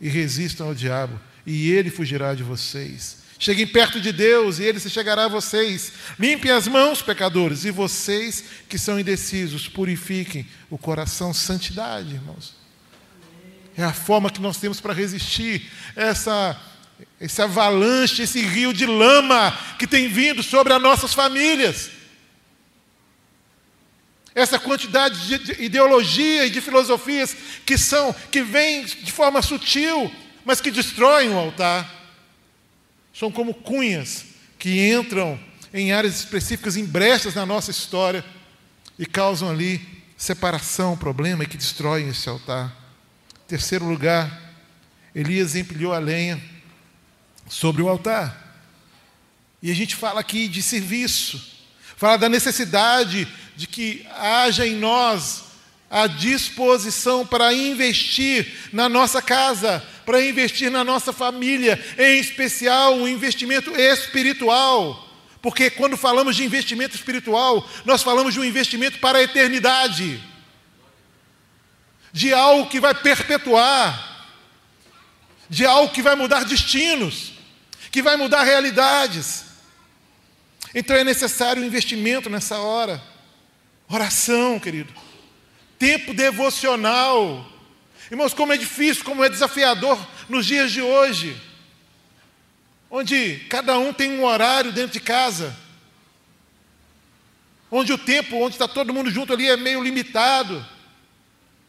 e 0.02 0.08
resistam 0.08 0.66
ao 0.66 0.74
diabo, 0.74 1.18
e 1.46 1.70
ele 1.70 1.88
fugirá 1.88 2.34
de 2.34 2.42
vocês. 2.42 3.22
Cheguem 3.38 3.66
perto 3.66 4.00
de 4.00 4.12
Deus 4.12 4.58
e 4.58 4.64
ele 4.64 4.78
se 4.78 4.90
chegará 4.90 5.24
a 5.24 5.28
vocês. 5.28 5.92
Limpem 6.18 6.50
as 6.50 6.68
mãos, 6.68 7.02
pecadores, 7.02 7.64
e 7.64 7.70
vocês 7.70 8.44
que 8.68 8.78
são 8.78 9.00
indecisos, 9.00 9.68
purifiquem 9.68 10.46
o 10.68 10.76
coração. 10.76 11.32
Santidade, 11.32 12.14
irmãos. 12.14 12.54
É 13.76 13.82
a 13.82 13.92
forma 13.92 14.30
que 14.30 14.40
nós 14.40 14.58
temos 14.58 14.80
para 14.80 14.92
resistir 14.92 15.70
essa 15.96 16.60
esse 17.20 17.40
avalanche, 17.42 18.22
esse 18.22 18.40
rio 18.40 18.72
de 18.72 18.86
lama 18.86 19.56
que 19.78 19.86
tem 19.88 20.08
vindo 20.08 20.42
sobre 20.42 20.72
as 20.72 20.80
nossas 20.80 21.12
famílias. 21.12 21.90
Essa 24.34 24.58
quantidade 24.58 25.38
de 25.38 25.62
ideologia 25.62 26.46
e 26.46 26.50
de 26.50 26.60
filosofias 26.60 27.36
que 27.66 27.76
são, 27.76 28.14
que 28.30 28.42
vêm 28.42 28.84
de 28.84 29.12
forma 29.12 29.42
sutil, 29.42 30.10
mas 30.44 30.60
que 30.60 30.70
destroem 30.70 31.30
o 31.30 31.38
altar. 31.38 31.88
São 33.12 33.30
como 33.30 33.52
cunhas 33.52 34.24
que 34.58 34.90
entram 34.90 35.38
em 35.72 35.92
áreas 35.92 36.20
específicas, 36.20 36.76
em 36.76 36.84
brechas 36.84 37.34
na 37.34 37.44
nossa 37.44 37.70
história 37.70 38.24
e 38.98 39.04
causam 39.04 39.50
ali 39.50 39.80
separação, 40.16 40.96
problema 40.96 41.44
e 41.44 41.46
que 41.46 41.56
destroem 41.56 42.08
esse 42.08 42.28
altar. 42.28 42.74
Terceiro 43.46 43.84
lugar, 43.84 44.40
Elias 45.14 45.56
empilhou 45.56 45.92
a 45.92 45.98
lenha 45.98 46.40
sobre 47.48 47.82
o 47.82 47.88
altar. 47.88 48.40
E 49.62 49.70
a 49.70 49.74
gente 49.74 49.94
fala 49.94 50.20
aqui 50.20 50.48
de 50.48 50.62
serviço, 50.62 51.40
fala 51.96 52.16
da 52.16 52.28
necessidade 52.28 53.28
de 53.56 53.66
que 53.66 54.06
haja 54.10 54.66
em 54.66 54.74
nós 54.74 55.44
a 55.90 56.06
disposição 56.06 57.26
para 57.26 57.52
investir 57.52 58.70
na 58.72 58.88
nossa 58.88 59.20
casa, 59.20 59.86
para 60.06 60.24
investir 60.24 60.70
na 60.70 60.82
nossa 60.82 61.12
família, 61.12 61.78
em 61.98 62.18
especial 62.18 62.94
um 62.94 63.06
investimento 63.06 63.70
espiritual. 63.78 65.10
Porque 65.42 65.68
quando 65.68 65.96
falamos 65.96 66.34
de 66.34 66.44
investimento 66.44 66.94
espiritual, 66.94 67.68
nós 67.84 68.02
falamos 68.02 68.32
de 68.32 68.40
um 68.40 68.44
investimento 68.44 69.00
para 69.00 69.18
a 69.18 69.22
eternidade, 69.22 70.22
de 72.10 72.32
algo 72.32 72.70
que 72.70 72.80
vai 72.80 72.94
perpetuar, 72.94 74.28
de 75.50 75.66
algo 75.66 75.92
que 75.92 76.00
vai 76.00 76.14
mudar 76.14 76.44
destinos, 76.44 77.32
que 77.90 78.00
vai 78.00 78.16
mudar 78.16 78.44
realidades. 78.44 79.44
Então 80.74 80.96
é 80.96 81.04
necessário 81.04 81.62
um 81.62 81.66
investimento 81.66 82.30
nessa 82.30 82.58
hora. 82.58 83.11
Oração, 83.88 84.58
querido 84.58 84.92
tempo 85.82 86.14
devocional. 86.14 87.44
Irmãos, 88.08 88.32
como 88.32 88.52
é 88.52 88.56
difícil, 88.56 89.02
como 89.02 89.24
é 89.24 89.28
desafiador 89.28 89.98
nos 90.28 90.46
dias 90.46 90.70
de 90.70 90.80
hoje, 90.80 91.36
onde 92.88 93.40
cada 93.50 93.76
um 93.80 93.92
tem 93.92 94.12
um 94.12 94.24
horário 94.24 94.70
dentro 94.70 94.92
de 94.92 95.00
casa, 95.00 95.56
onde 97.68 97.92
o 97.92 97.98
tempo, 97.98 98.36
onde 98.36 98.54
está 98.54 98.68
todo 98.68 98.94
mundo 98.94 99.10
junto 99.10 99.32
ali, 99.32 99.50
é 99.50 99.56
meio 99.56 99.82
limitado. 99.82 100.64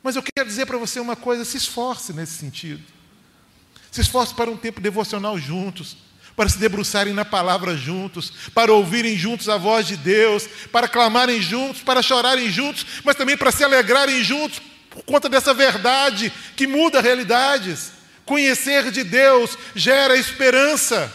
Mas 0.04 0.16
eu 0.16 0.22
quero 0.22 0.48
dizer 0.48 0.68
para 0.68 0.78
você 0.78 1.00
uma 1.00 1.16
coisa: 1.16 1.44
se 1.44 1.58
esforce 1.58 2.14
nesse 2.14 2.34
sentido. 2.34 2.84
Se 3.92 4.02
esforce 4.02 4.36
para 4.36 4.52
um 4.52 4.58
tempo 4.58 4.80
devocional 4.80 5.40
juntos 5.40 5.98
para 6.36 6.50
se 6.50 6.58
debruçarem 6.58 7.14
na 7.14 7.24
palavra 7.24 7.76
juntos, 7.78 8.32
para 8.54 8.74
ouvirem 8.74 9.18
juntos 9.18 9.50
a 9.50 9.58
voz 9.58 9.88
de 9.88 9.98
Deus, 9.98 10.48
para 10.72 10.88
clamarem 10.88 11.42
juntos, 11.42 11.82
para 11.82 12.02
chorarem 12.02 12.52
juntos, 12.52 12.86
mas 13.04 13.16
também 13.16 13.38
para 13.38 13.52
se 13.52 13.64
alegrarem 13.64 14.24
juntos 14.24 14.62
por 14.94 15.04
conta 15.04 15.28
dessa 15.28 15.54
verdade 15.54 16.32
que 16.56 16.68
muda 16.68 17.02
realidades. 17.02 17.92
Conhecer 18.26 18.92
de 18.92 19.04
Deus 19.04 19.58
gera 19.76 20.16
esperança. 20.16 21.12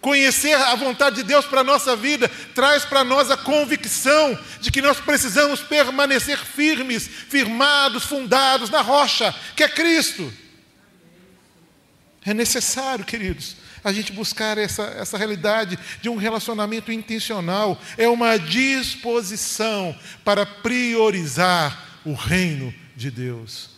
Conhecer 0.00 0.54
a 0.54 0.74
vontade 0.74 1.16
de 1.16 1.22
Deus 1.22 1.44
para 1.44 1.60
a 1.60 1.64
nossa 1.64 1.94
vida 1.94 2.28
traz 2.54 2.84
para 2.84 3.04
nós 3.04 3.30
a 3.30 3.36
convicção 3.36 4.36
de 4.60 4.70
que 4.70 4.82
nós 4.82 4.98
precisamos 4.98 5.60
permanecer 5.60 6.38
firmes, 6.38 7.06
firmados, 7.06 8.04
fundados 8.04 8.70
na 8.70 8.80
rocha, 8.80 9.32
que 9.54 9.62
é 9.62 9.68
Cristo. 9.68 10.32
É 12.24 12.32
necessário, 12.32 13.04
queridos, 13.04 13.56
a 13.84 13.92
gente 13.92 14.12
buscar 14.12 14.58
essa, 14.58 14.82
essa 14.82 15.18
realidade 15.18 15.78
de 16.00 16.08
um 16.08 16.16
relacionamento 16.16 16.92
intencional, 16.92 17.80
é 17.96 18.08
uma 18.08 18.38
disposição 18.38 19.96
para 20.24 20.46
priorizar 20.46 22.00
o 22.04 22.14
reino 22.14 22.72
de 22.96 23.10
Deus. 23.10 23.70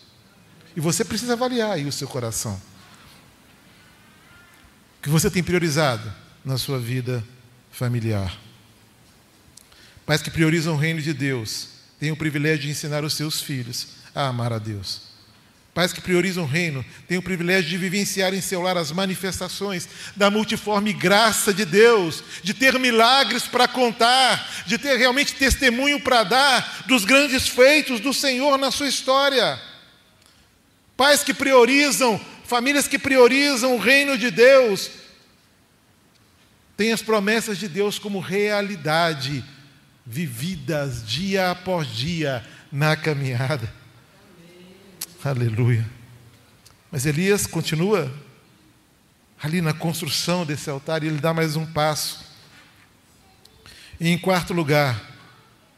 E 0.77 0.81
você 0.81 1.05
precisa 1.05 1.35
avaliar 1.35 1.73
aí 1.73 1.87
o 1.87 1.93
seu 1.93 2.09
coração. 2.09 2.61
O 4.99 5.03
que 5.03 5.09
você 5.09 5.31
tem 5.31 5.43
priorizado 5.43 6.13
na 6.45 6.59
sua 6.59 6.79
vida 6.79 7.25
familiar? 7.71 8.37
Pais 10.05 10.21
que 10.21 10.31
priorizam 10.31 10.75
o 10.75 10.79
reino 10.79 11.01
de 11.01 11.15
Deus 11.15 11.69
têm 11.99 12.11
o 12.11 12.17
privilégio 12.17 12.63
de 12.63 12.71
ensinar 12.71 13.05
os 13.05 13.14
seus 13.14 13.40
filhos 13.40 13.88
a 14.14 14.27
amar 14.27 14.53
a 14.53 14.59
Deus. 14.59 15.13
Pais 15.75 15.93
que 15.93 16.01
priorizam 16.01 16.45
o 16.45 16.47
reino 16.47 16.85
têm 17.09 17.19
o 17.19 17.23
privilégio 17.23 17.69
de 17.69 17.77
vivenciar 17.77 18.33
em 18.33 18.41
seu 18.41 18.63
lar 18.63 18.77
as 18.77 18.93
manifestações 18.93 19.89
da 20.15 20.31
multiforme 20.31 20.93
graça 20.93 21.53
de 21.53 21.65
Deus, 21.65 22.23
de 22.45 22.55
ter 22.55 22.79
milagres 22.79 23.43
para 23.43 23.67
contar, 23.67 24.65
de 24.67 24.79
ter 24.79 24.97
realmente 24.97 25.35
testemunho 25.35 25.99
para 25.99 26.23
dar 26.23 26.85
dos 26.87 27.05
grandes 27.05 27.49
feitos 27.49 27.99
do 27.99 28.15
Senhor 28.15 28.57
na 28.57 28.71
sua 28.71 28.87
história. 28.87 29.61
Pais 30.97 31.25
que 31.25 31.35
priorizam, 31.35 32.21
famílias 32.45 32.87
que 32.87 32.99
priorizam 32.99 33.75
o 33.75 33.81
reino 33.81 34.17
de 34.17 34.31
Deus, 34.31 34.91
têm 36.77 36.93
as 36.93 37.03
promessas 37.03 37.59
de 37.59 37.67
Deus 37.67 37.99
como 37.99 38.21
realidade, 38.21 39.45
vividas 40.07 41.05
dia 41.05 41.51
após 41.51 41.89
dia 41.89 42.47
na 42.71 42.95
caminhada. 42.95 43.84
Aleluia. 45.25 45.89
Mas 46.93 47.07
Elias 47.07 47.47
continua 47.47 48.13
ali 49.43 49.63
na 49.63 49.73
construção 49.73 50.45
desse 50.45 50.69
altar 50.69 51.03
e 51.03 51.07
ele 51.07 51.19
dá 51.19 51.33
mais 51.33 51.57
um 51.57 51.65
passo. 51.65 52.23
E 53.99 54.11
em 54.11 54.19
quarto 54.19 54.53
lugar, 54.53 55.03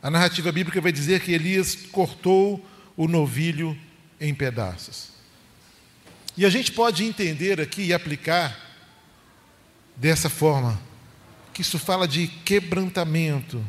a 0.02 0.10
narrativa 0.10 0.50
bíblica 0.50 0.80
vai 0.80 0.90
dizer 0.90 1.20
que 1.20 1.30
Elias 1.30 1.76
cortou 1.92 2.68
o 2.96 3.06
novilho 3.06 3.78
em 4.20 4.34
pedaços. 4.34 5.10
E 6.36 6.44
a 6.44 6.50
gente 6.50 6.72
pode 6.72 7.04
entender 7.04 7.60
aqui 7.60 7.82
e 7.82 7.94
aplicar 7.94 8.58
dessa 9.94 10.28
forma, 10.28 10.76
que 11.54 11.62
isso 11.62 11.78
fala 11.78 12.08
de 12.08 12.26
quebrantamento 12.26 13.64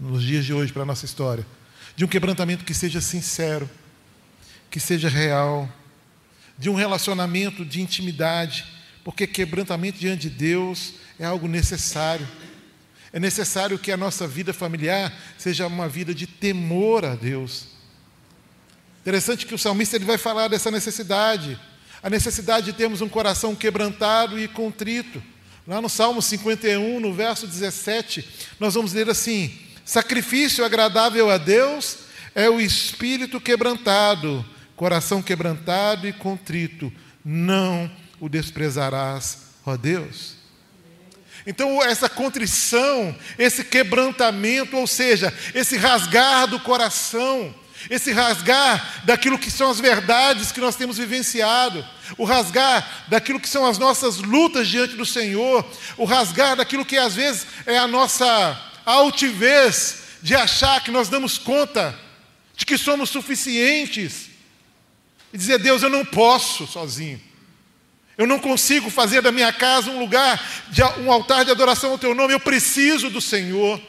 nos 0.00 0.22
dias 0.22 0.46
de 0.46 0.54
hoje 0.54 0.72
para 0.72 0.84
a 0.84 0.86
nossa 0.86 1.04
história, 1.04 1.46
de 1.94 2.02
um 2.02 2.08
quebrantamento 2.08 2.64
que 2.64 2.72
seja 2.72 3.02
sincero, 3.02 3.68
que 4.70 4.80
seja 4.80 5.08
real, 5.08 5.68
de 6.58 6.68
um 6.68 6.74
relacionamento 6.74 7.64
de 7.64 7.80
intimidade, 7.80 8.64
porque 9.04 9.26
quebrantamento 9.26 9.98
diante 9.98 10.28
de 10.28 10.30
Deus 10.30 10.94
é 11.18 11.24
algo 11.24 11.48
necessário. 11.48 12.26
É 13.12 13.18
necessário 13.18 13.78
que 13.78 13.90
a 13.90 13.96
nossa 13.96 14.26
vida 14.26 14.52
familiar 14.52 15.12
seja 15.38 15.66
uma 15.66 15.88
vida 15.88 16.14
de 16.14 16.26
temor 16.26 17.04
a 17.04 17.14
Deus. 17.14 17.68
Interessante 19.00 19.46
que 19.46 19.54
o 19.54 19.58
salmista 19.58 19.96
ele 19.96 20.04
vai 20.04 20.18
falar 20.18 20.48
dessa 20.48 20.70
necessidade, 20.70 21.58
a 22.02 22.10
necessidade 22.10 22.66
de 22.66 22.72
termos 22.74 23.00
um 23.00 23.08
coração 23.08 23.54
quebrantado 23.54 24.38
e 24.38 24.46
contrito. 24.46 25.22
Lá 25.66 25.80
no 25.80 25.88
Salmo 25.88 26.20
51, 26.20 27.00
no 27.00 27.12
verso 27.12 27.46
17, 27.46 28.26
nós 28.60 28.74
vamos 28.74 28.92
ler 28.92 29.08
assim: 29.08 29.56
Sacrifício 29.84 30.64
agradável 30.64 31.30
a 31.30 31.38
Deus 31.38 31.98
é 32.34 32.50
o 32.50 32.60
espírito 32.60 33.40
quebrantado, 33.40 34.44
coração 34.78 35.20
quebrantado 35.20 36.06
e 36.06 36.12
contrito, 36.12 36.90
não 37.24 37.90
o 38.20 38.28
desprezarás, 38.28 39.38
ó 39.66 39.76
Deus. 39.76 40.36
Então, 41.44 41.82
essa 41.82 42.08
contrição, 42.08 43.14
esse 43.36 43.64
quebrantamento, 43.64 44.76
ou 44.76 44.86
seja, 44.86 45.34
esse 45.52 45.76
rasgar 45.76 46.46
do 46.46 46.60
coração, 46.60 47.52
esse 47.90 48.12
rasgar 48.12 49.02
daquilo 49.04 49.38
que 49.38 49.50
são 49.50 49.68
as 49.68 49.80
verdades 49.80 50.52
que 50.52 50.60
nós 50.60 50.76
temos 50.76 50.96
vivenciado, 50.96 51.84
o 52.16 52.24
rasgar 52.24 53.06
daquilo 53.08 53.40
que 53.40 53.48
são 53.48 53.66
as 53.66 53.78
nossas 53.78 54.18
lutas 54.18 54.68
diante 54.68 54.94
do 54.94 55.04
Senhor, 55.04 55.68
o 55.96 56.04
rasgar 56.04 56.56
daquilo 56.56 56.84
que 56.84 56.96
às 56.96 57.16
vezes 57.16 57.48
é 57.66 57.76
a 57.76 57.88
nossa 57.88 58.56
altivez 58.86 60.02
de 60.22 60.36
achar 60.36 60.84
que 60.84 60.92
nós 60.92 61.08
damos 61.08 61.36
conta 61.36 61.98
de 62.56 62.64
que 62.64 62.78
somos 62.78 63.10
suficientes, 63.10 64.27
e 65.32 65.38
dizer: 65.38 65.58
Deus, 65.58 65.82
eu 65.82 65.90
não 65.90 66.04
posso 66.04 66.66
sozinho. 66.66 67.20
Eu 68.16 68.26
não 68.26 68.40
consigo 68.40 68.90
fazer 68.90 69.22
da 69.22 69.30
minha 69.30 69.52
casa 69.52 69.90
um 69.90 70.00
lugar, 70.00 70.44
de, 70.70 70.82
um 71.00 71.12
altar 71.12 71.44
de 71.44 71.52
adoração 71.52 71.92
ao 71.92 71.98
Teu 71.98 72.14
nome. 72.14 72.34
Eu 72.34 72.40
preciso 72.40 73.10
do 73.10 73.20
Senhor. 73.20 73.80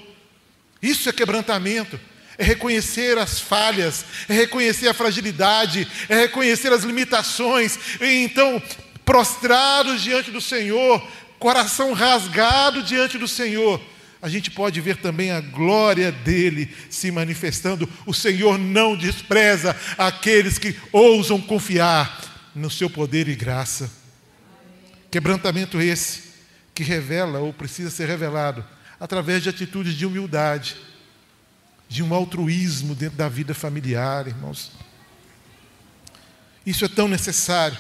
Isso 0.82 1.10
é 1.10 1.12
quebrantamento. 1.12 2.00
É 2.38 2.44
reconhecer 2.44 3.18
as 3.18 3.38
falhas, 3.40 4.06
é 4.30 4.34
reconhecer 4.34 4.88
a 4.88 4.94
fragilidade, 4.94 5.86
é 6.08 6.16
reconhecer 6.22 6.72
as 6.72 6.84
limitações. 6.84 7.78
E 8.00 8.24
então, 8.24 8.62
prostrados 9.04 10.02
diante 10.02 10.32
do 10.32 10.40
Senhor, 10.40 11.06
coração 11.38 11.92
rasgado 11.92 12.84
diante 12.84 13.18
do 13.18 13.28
Senhor, 13.28 13.82
a 14.22 14.28
gente 14.28 14.52
pode 14.52 14.82
ver 14.82 14.98
também 14.98 15.32
a 15.32 15.40
glória 15.40 16.12
dele 16.12 16.76
se 16.90 17.10
manifestando. 17.10 17.90
O 18.06 18.14
Senhor 18.14 18.58
não 18.58 18.98
despreza 18.98 19.76
aqueles 19.98 20.58
que 20.58 20.76
ousam 20.92 21.40
confiar 21.40 22.52
no 22.54 22.70
seu 22.70 22.90
poder 22.90 23.30
e 23.30 23.36
graça. 23.36 23.90
Quebrantamento 25.10 25.80
esse 25.82 26.30
que 26.76 26.84
revela 26.84 27.40
ou 27.40 27.54
precisa 27.54 27.90
ser 27.90 28.08
revelado 28.08 28.66
através 29.00 29.42
de 29.42 29.50
atitudes 29.50 29.94
de 29.94 30.06
humildade, 30.06 30.76
de 31.88 32.04
um 32.04 32.14
altruísmo 32.14 32.94
dentro 32.94 33.18
da 33.18 33.30
vida 33.30 33.54
familiar, 33.54 34.28
irmãos. 34.28 34.74
Isso 36.66 36.84
é 36.84 36.90
tão 36.90 37.08
necessário 37.08 37.78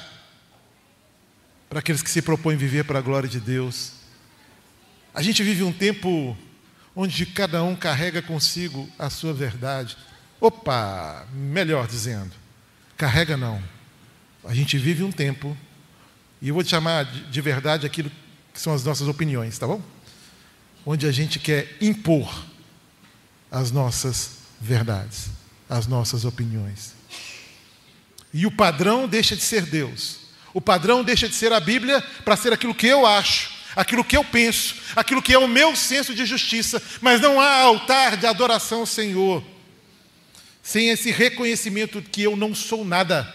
para 1.69 1.79
aqueles 1.79 2.01
que 2.01 2.09
se 2.09 2.21
propõem 2.21 2.55
viver 2.57 2.85
para 2.85 2.99
a 2.99 3.01
glória 3.01 3.29
de 3.29 3.39
Deus. 3.39 3.98
A 5.19 5.21
gente 5.21 5.43
vive 5.43 5.63
um 5.63 5.73
tempo 5.73 6.37
onde 6.95 7.25
cada 7.25 7.61
um 7.61 7.75
carrega 7.75 8.21
consigo 8.21 8.89
a 8.97 9.09
sua 9.09 9.33
verdade. 9.33 9.97
Opa, 10.39 11.27
melhor 11.33 11.87
dizendo, 11.87 12.31
carrega 12.95 13.35
não. 13.35 13.61
A 14.45 14.53
gente 14.53 14.77
vive 14.77 15.03
um 15.03 15.11
tempo, 15.11 15.57
e 16.41 16.47
eu 16.47 16.53
vou 16.53 16.63
te 16.63 16.69
chamar 16.69 17.03
de 17.03 17.41
verdade 17.41 17.85
aquilo 17.85 18.09
que 18.53 18.61
são 18.61 18.73
as 18.73 18.81
nossas 18.85 19.09
opiniões, 19.09 19.59
tá 19.59 19.67
bom? 19.67 19.81
Onde 20.85 21.05
a 21.05 21.11
gente 21.11 21.37
quer 21.37 21.75
impor 21.81 22.45
as 23.51 23.71
nossas 23.71 24.37
verdades, 24.61 25.31
as 25.69 25.85
nossas 25.85 26.23
opiniões. 26.23 26.93
E 28.33 28.45
o 28.45 28.51
padrão 28.51 29.05
deixa 29.05 29.35
de 29.35 29.41
ser 29.41 29.65
Deus. 29.65 30.19
O 30.53 30.61
padrão 30.61 31.03
deixa 31.03 31.27
de 31.27 31.35
ser 31.35 31.51
a 31.51 31.59
Bíblia 31.59 32.01
para 32.23 32.37
ser 32.37 32.53
aquilo 32.53 32.73
que 32.73 32.87
eu 32.87 33.05
acho, 33.05 33.58
aquilo 33.75 34.03
que 34.03 34.17
eu 34.17 34.23
penso, 34.23 34.75
aquilo 34.95 35.21
que 35.21 35.33
é 35.33 35.37
o 35.37 35.47
meu 35.47 35.75
senso 35.75 36.13
de 36.13 36.25
justiça, 36.25 36.81
mas 37.01 37.21
não 37.21 37.39
há 37.39 37.61
altar 37.61 38.17
de 38.17 38.25
adoração 38.25 38.81
ao 38.81 38.85
Senhor 38.85 39.43
sem 40.69 40.89
esse 40.89 41.09
reconhecimento 41.09 41.99
de 41.99 42.09
que 42.09 42.21
eu 42.21 42.35
não 42.35 42.53
sou 42.53 42.85
nada, 42.85 43.27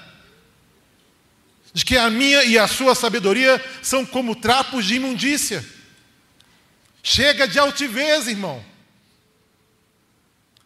de 1.73 1.85
que 1.85 1.97
a 1.97 2.09
minha 2.09 2.45
e 2.45 2.57
a 2.57 2.69
sua 2.69 2.95
sabedoria 2.95 3.61
são 3.83 4.07
como 4.07 4.37
trapos 4.37 4.85
de 4.85 4.95
imundícia. 4.95 5.65
Chega 7.03 7.49
de 7.49 7.59
altivez, 7.59 8.29
irmão. 8.29 8.65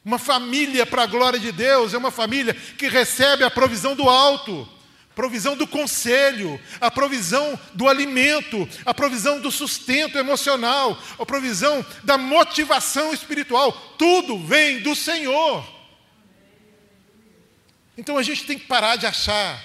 Uma 0.05 0.19
família 0.19 0.85
para 0.85 1.05
a 1.05 1.07
glória 1.07 1.41
de 1.41 1.51
Deus 1.51 1.95
é 1.95 1.97
uma 1.99 2.11
família 2.11 2.53
que 2.53 2.87
recebe 2.87 3.45
a 3.45 3.51
provisão 3.51 3.97
do 3.97 4.07
alto, 4.07 4.69
provisão 5.19 5.57
do 5.57 5.67
conselho, 5.67 6.61
a 6.81 6.93
provisão 6.93 7.59
do 7.75 7.89
alimento, 7.89 8.69
a 8.87 8.95
provisão 8.95 9.41
do 9.41 9.51
sustento 9.51 10.17
emocional, 10.17 10.97
a 11.19 11.27
provisão 11.27 11.85
da 12.05 12.17
motivação 12.17 13.13
espiritual. 13.13 13.73
Tudo 13.99 14.39
vem 14.39 14.81
do 14.81 14.95
Senhor. 14.95 15.69
Então 17.97 18.17
a 18.17 18.23
gente 18.23 18.45
tem 18.45 18.57
que 18.57 18.67
parar 18.67 18.95
de 18.95 19.07
achar 19.07 19.61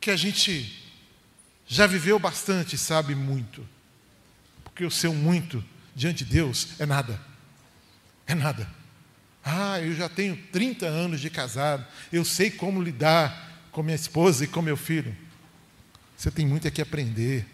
que 0.00 0.10
a 0.10 0.16
gente 0.16 0.82
já 1.66 1.86
viveu 1.86 2.18
bastante 2.18 2.78
sabe 2.78 3.14
muito. 3.14 3.68
Porque 4.64 4.86
o 4.86 4.90
seu 4.90 5.12
muito 5.12 5.62
diante 5.94 6.24
de 6.24 6.32
Deus 6.32 6.68
é 6.78 6.86
nada. 6.86 7.20
É 8.26 8.34
nada. 8.34 8.66
Ah, 9.44 9.78
eu 9.80 9.94
já 9.94 10.08
tenho 10.08 10.34
30 10.50 10.86
anos 10.86 11.20
de 11.20 11.28
casado, 11.28 11.86
eu 12.10 12.24
sei 12.24 12.50
como 12.50 12.80
lidar 12.80 13.43
com 13.74 13.82
minha 13.82 13.96
esposa 13.96 14.44
e 14.44 14.46
com 14.46 14.62
meu 14.62 14.76
filho. 14.76 15.14
Você 16.16 16.30
tem 16.30 16.46
muito 16.46 16.68
a 16.68 16.70
que 16.70 16.80
aprender. 16.80 17.44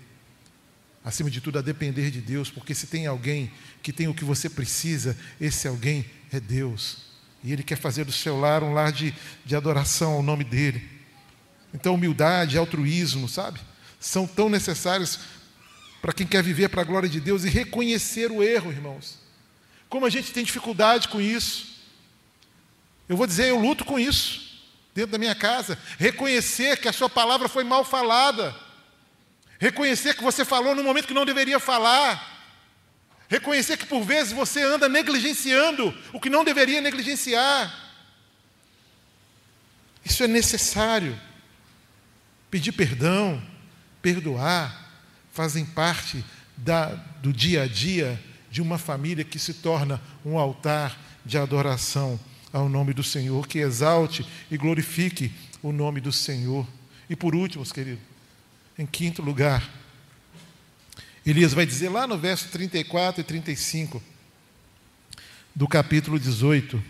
Acima 1.03 1.31
de 1.31 1.41
tudo, 1.41 1.59
a 1.59 1.63
depender 1.63 2.11
de 2.11 2.21
Deus, 2.21 2.51
porque 2.51 2.75
se 2.75 2.87
tem 2.87 3.07
alguém 3.07 3.51
que 3.83 3.91
tem 3.91 4.07
o 4.07 4.13
que 4.13 4.23
você 4.23 4.51
precisa, 4.51 5.17
esse 5.41 5.67
alguém 5.67 6.05
é 6.31 6.39
Deus. 6.39 6.99
E 7.43 7.51
Ele 7.51 7.63
quer 7.63 7.77
fazer 7.77 8.05
do 8.05 8.13
seu 8.13 8.39
lar 8.39 8.63
um 8.63 8.75
lar 8.75 8.93
de, 8.93 9.15
de 9.47 9.57
adoração 9.57 10.13
ao 10.13 10.23
nome 10.23 10.45
dEle. 10.45 10.87
Então, 11.73 11.95
humildade, 11.95 12.59
altruísmo, 12.59 13.27
sabe? 13.27 13.59
São 13.99 14.27
tão 14.27 14.51
necessários 14.51 15.21
para 16.03 16.13
quem 16.13 16.27
quer 16.27 16.43
viver 16.43 16.69
para 16.69 16.83
a 16.83 16.85
glória 16.85 17.09
de 17.09 17.19
Deus 17.19 17.45
e 17.45 17.49
reconhecer 17.49 18.31
o 18.31 18.43
erro, 18.43 18.71
irmãos. 18.71 19.19
Como 19.89 20.05
a 20.05 20.11
gente 20.11 20.33
tem 20.33 20.45
dificuldade 20.45 21.09
com 21.09 21.19
isso. 21.19 21.81
Eu 23.09 23.17
vou 23.17 23.27
dizer, 23.27 23.49
eu 23.49 23.59
luto 23.59 23.87
com 23.87 23.99
isso 23.99 24.50
dentro 24.95 25.13
da 25.13 25.19
minha 25.19 25.35
casa, 25.35 25.79
reconhecer 25.99 26.79
que 26.79 26.89
a 26.89 26.93
sua 26.93 27.09
palavra 27.09 27.49
foi 27.49 27.65
mal 27.65 27.85
falada, 27.85 28.55
reconhecer 29.59 30.15
que 30.15 30.23
você 30.23 30.45
falou 30.45 30.75
no 30.75 30.83
momento 30.83 31.07
que 31.07 31.15
não 31.15 31.25
deveria 31.25 31.61
falar, 31.61 32.39
reconhecer 33.29 33.77
que 33.77 33.87
por 33.87 34.03
vezes 34.03 34.33
você 34.33 34.63
anda 34.63 34.89
negligenciando 34.89 35.97
o 36.13 36.21
que 36.21 36.31
não 36.31 36.45
deveria 36.45 36.81
negligenciar. 36.81 37.73
Isso 40.05 40.25
é 40.25 40.27
necessário. 40.27 41.19
Pedir 42.51 42.73
perdão, 42.73 43.41
perdoar, 44.03 44.91
fazem 45.33 45.65
parte 45.65 46.25
da, 46.57 46.87
do 47.23 47.33
dia 47.33 47.63
a 47.63 47.67
dia 47.69 48.21
de 48.51 48.61
uma 48.61 48.77
família 48.77 49.25
que 49.25 49.39
se 49.39 49.55
torna 49.55 50.03
um 50.25 50.37
altar 50.37 50.99
de 51.25 51.39
adoração 51.39 52.19
ao 52.53 52.69
nome 52.69 52.93
do 52.93 53.03
Senhor, 53.03 53.47
que 53.47 53.59
exalte 53.59 54.27
e 54.51 54.57
glorifique 54.57 55.33
o 55.63 55.73
nome 55.73 56.01
do 56.01 56.13
Senhor. 56.13 56.67
E 57.09 57.15
por 57.15 57.35
último, 57.35 57.65
queridos, 57.65 58.03
em 58.79 58.87
quinto 58.87 59.23
lugar, 59.23 59.69
Elias 61.25 61.53
vai 61.53 61.67
dizer 61.67 61.91
lá 61.91 62.07
no 62.07 62.19
verso 62.19 62.49
34 62.49 63.21
e 63.21 63.25
35 63.25 64.03
do 65.55 65.69
capítulo 65.69 66.19
18. 66.19 66.77
Deixa 66.77 66.87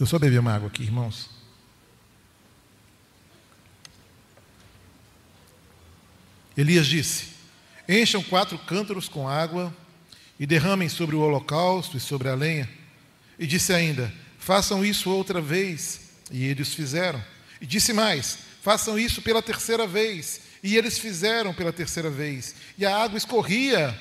eu 0.00 0.06
só 0.06 0.18
beber 0.18 0.40
uma 0.40 0.54
água 0.54 0.68
aqui, 0.68 0.82
irmãos. 0.82 1.30
Elias 6.56 6.86
disse: 6.86 7.28
Encham 7.88 8.22
quatro 8.22 8.58
cântaros 8.58 9.08
com 9.08 9.28
água 9.28 9.74
e 10.38 10.46
derramem 10.46 10.88
sobre 10.88 11.16
o 11.16 11.20
holocausto 11.20 11.96
e 11.96 12.00
sobre 12.00 12.28
a 12.28 12.34
lenha 12.34 12.68
e 13.38 13.46
disse 13.46 13.72
ainda: 13.72 14.12
Façam 14.38 14.84
isso 14.84 15.10
outra 15.10 15.40
vez. 15.40 16.00
E 16.30 16.44
eles 16.44 16.74
fizeram. 16.74 17.22
E 17.60 17.66
disse 17.66 17.92
mais: 17.92 18.38
Façam 18.62 18.98
isso 18.98 19.22
pela 19.22 19.42
terceira 19.42 19.86
vez. 19.86 20.40
E 20.62 20.76
eles 20.76 20.98
fizeram 20.98 21.52
pela 21.54 21.72
terceira 21.72 22.10
vez. 22.10 22.54
E 22.78 22.84
a 22.84 22.96
água 22.96 23.18
escorria 23.18 23.98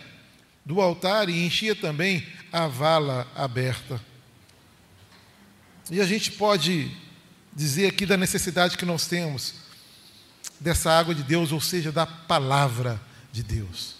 do 0.65 0.81
altar 0.81 1.29
e 1.29 1.45
enchia 1.45 1.75
também 1.75 2.25
a 2.51 2.67
vala 2.67 3.27
aberta. 3.35 4.01
E 5.91 6.01
a 6.01 6.05
gente 6.05 6.31
pode 6.31 6.91
dizer 7.53 7.87
aqui 7.87 8.05
da 8.05 8.17
necessidade 8.17 8.77
que 8.77 8.85
nós 8.85 9.07
temos 9.07 9.53
dessa 10.59 10.91
água 10.91 11.13
de 11.13 11.21
Deus, 11.21 11.51
ou 11.51 11.61
seja, 11.61 11.91
da 11.91 12.05
palavra 12.05 12.99
de 13.31 13.43
Deus 13.43 13.95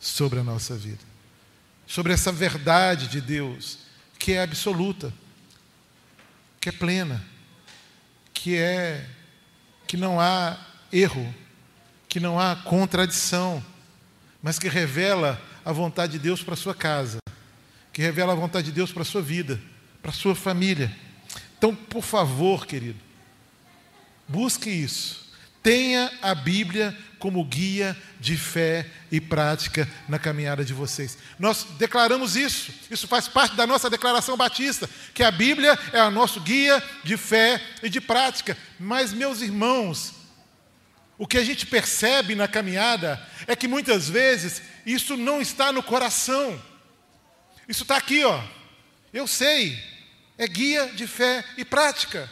sobre 0.00 0.40
a 0.40 0.42
nossa 0.42 0.76
vida, 0.76 1.02
sobre 1.86 2.12
essa 2.12 2.32
verdade 2.32 3.06
de 3.06 3.20
Deus 3.20 3.89
que 4.20 4.32
é 4.32 4.42
absoluta, 4.42 5.12
que 6.60 6.68
é 6.68 6.72
plena, 6.72 7.24
que 8.34 8.54
é 8.54 9.08
que 9.86 9.96
não 9.96 10.20
há 10.20 10.58
erro, 10.92 11.34
que 12.06 12.20
não 12.20 12.38
há 12.38 12.54
contradição, 12.54 13.64
mas 14.42 14.58
que 14.58 14.68
revela 14.68 15.40
a 15.64 15.72
vontade 15.72 16.12
de 16.12 16.18
Deus 16.18 16.42
para 16.42 16.54
sua 16.54 16.74
casa, 16.74 17.18
que 17.94 18.02
revela 18.02 18.34
a 18.34 18.36
vontade 18.36 18.66
de 18.66 18.72
Deus 18.72 18.92
para 18.92 19.04
sua 19.04 19.22
vida, 19.22 19.58
para 20.02 20.12
sua 20.12 20.34
família. 20.34 20.94
Então, 21.56 21.74
por 21.74 22.02
favor, 22.02 22.66
querido, 22.66 23.00
busque 24.28 24.68
isso. 24.68 25.32
Tenha 25.62 26.12
a 26.20 26.34
Bíblia 26.34 26.96
como 27.20 27.44
guia 27.44 27.96
de 28.18 28.36
fé 28.36 28.86
e 29.12 29.20
prática 29.20 29.88
na 30.08 30.18
caminhada 30.18 30.64
de 30.64 30.72
vocês. 30.72 31.18
Nós 31.38 31.64
declaramos 31.78 32.34
isso, 32.34 32.72
isso 32.90 33.06
faz 33.06 33.28
parte 33.28 33.54
da 33.54 33.66
nossa 33.66 33.90
declaração 33.90 34.36
batista, 34.36 34.88
que 35.14 35.22
a 35.22 35.30
Bíblia 35.30 35.78
é 35.92 36.02
o 36.02 36.10
nosso 36.10 36.40
guia 36.40 36.82
de 37.04 37.16
fé 37.16 37.62
e 37.82 37.90
de 37.90 38.00
prática. 38.00 38.56
Mas, 38.78 39.12
meus 39.12 39.42
irmãos, 39.42 40.14
o 41.18 41.26
que 41.26 41.36
a 41.36 41.44
gente 41.44 41.66
percebe 41.66 42.34
na 42.34 42.48
caminhada 42.48 43.24
é 43.46 43.54
que 43.54 43.68
muitas 43.68 44.08
vezes 44.08 44.62
isso 44.86 45.14
não 45.16 45.40
está 45.40 45.70
no 45.70 45.82
coração. 45.82 46.60
Isso 47.68 47.82
está 47.82 47.98
aqui, 47.98 48.24
ó. 48.24 48.42
Eu 49.12 49.26
sei, 49.26 49.78
é 50.38 50.46
guia 50.48 50.86
de 50.94 51.06
fé 51.06 51.44
e 51.58 51.64
prática. 51.66 52.30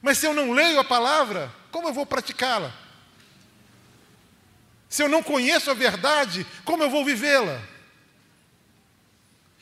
Mas 0.00 0.16
se 0.16 0.26
eu 0.26 0.32
não 0.32 0.52
leio 0.52 0.80
a 0.80 0.84
palavra, 0.84 1.52
como 1.70 1.88
eu 1.88 1.92
vou 1.92 2.06
praticá-la? 2.06 2.85
Se 4.96 5.02
eu 5.02 5.10
não 5.10 5.22
conheço 5.22 5.70
a 5.70 5.74
verdade, 5.74 6.46
como 6.64 6.82
eu 6.82 6.88
vou 6.88 7.04
vivê-la? 7.04 7.60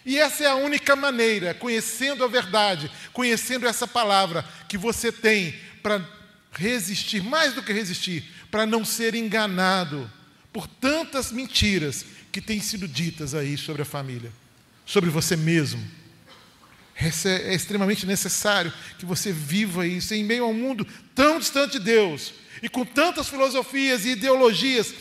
E 0.06 0.16
essa 0.16 0.44
é 0.44 0.46
a 0.46 0.54
única 0.54 0.94
maneira, 0.94 1.52
conhecendo 1.52 2.22
a 2.22 2.28
verdade, 2.28 2.88
conhecendo 3.12 3.66
essa 3.66 3.84
palavra, 3.84 4.48
que 4.68 4.78
você 4.78 5.10
tem 5.10 5.58
para 5.82 6.08
resistir, 6.52 7.20
mais 7.20 7.52
do 7.52 7.64
que 7.64 7.72
resistir, 7.72 8.22
para 8.48 8.64
não 8.64 8.84
ser 8.84 9.16
enganado 9.16 10.08
por 10.52 10.68
tantas 10.68 11.32
mentiras 11.32 12.06
que 12.30 12.40
têm 12.40 12.60
sido 12.60 12.86
ditas 12.86 13.34
aí 13.34 13.58
sobre 13.58 13.82
a 13.82 13.84
família, 13.84 14.30
sobre 14.86 15.10
você 15.10 15.34
mesmo. 15.34 15.84
É, 16.94 17.08
é 17.50 17.54
extremamente 17.56 18.06
necessário 18.06 18.72
que 19.00 19.04
você 19.04 19.32
viva 19.32 19.84
isso 19.84 20.14
em 20.14 20.22
meio 20.22 20.44
a 20.44 20.46
um 20.46 20.54
mundo 20.54 20.86
tão 21.12 21.40
distante 21.40 21.72
de 21.72 21.80
Deus 21.86 22.32
e 22.62 22.68
com 22.68 22.84
tantas 22.84 23.28
filosofias 23.28 24.04
e 24.04 24.10
ideologias 24.10 24.94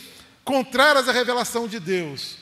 contrárias 0.44 1.08
à 1.08 1.12
revelação 1.12 1.66
de 1.66 1.80
Deus, 1.80 2.36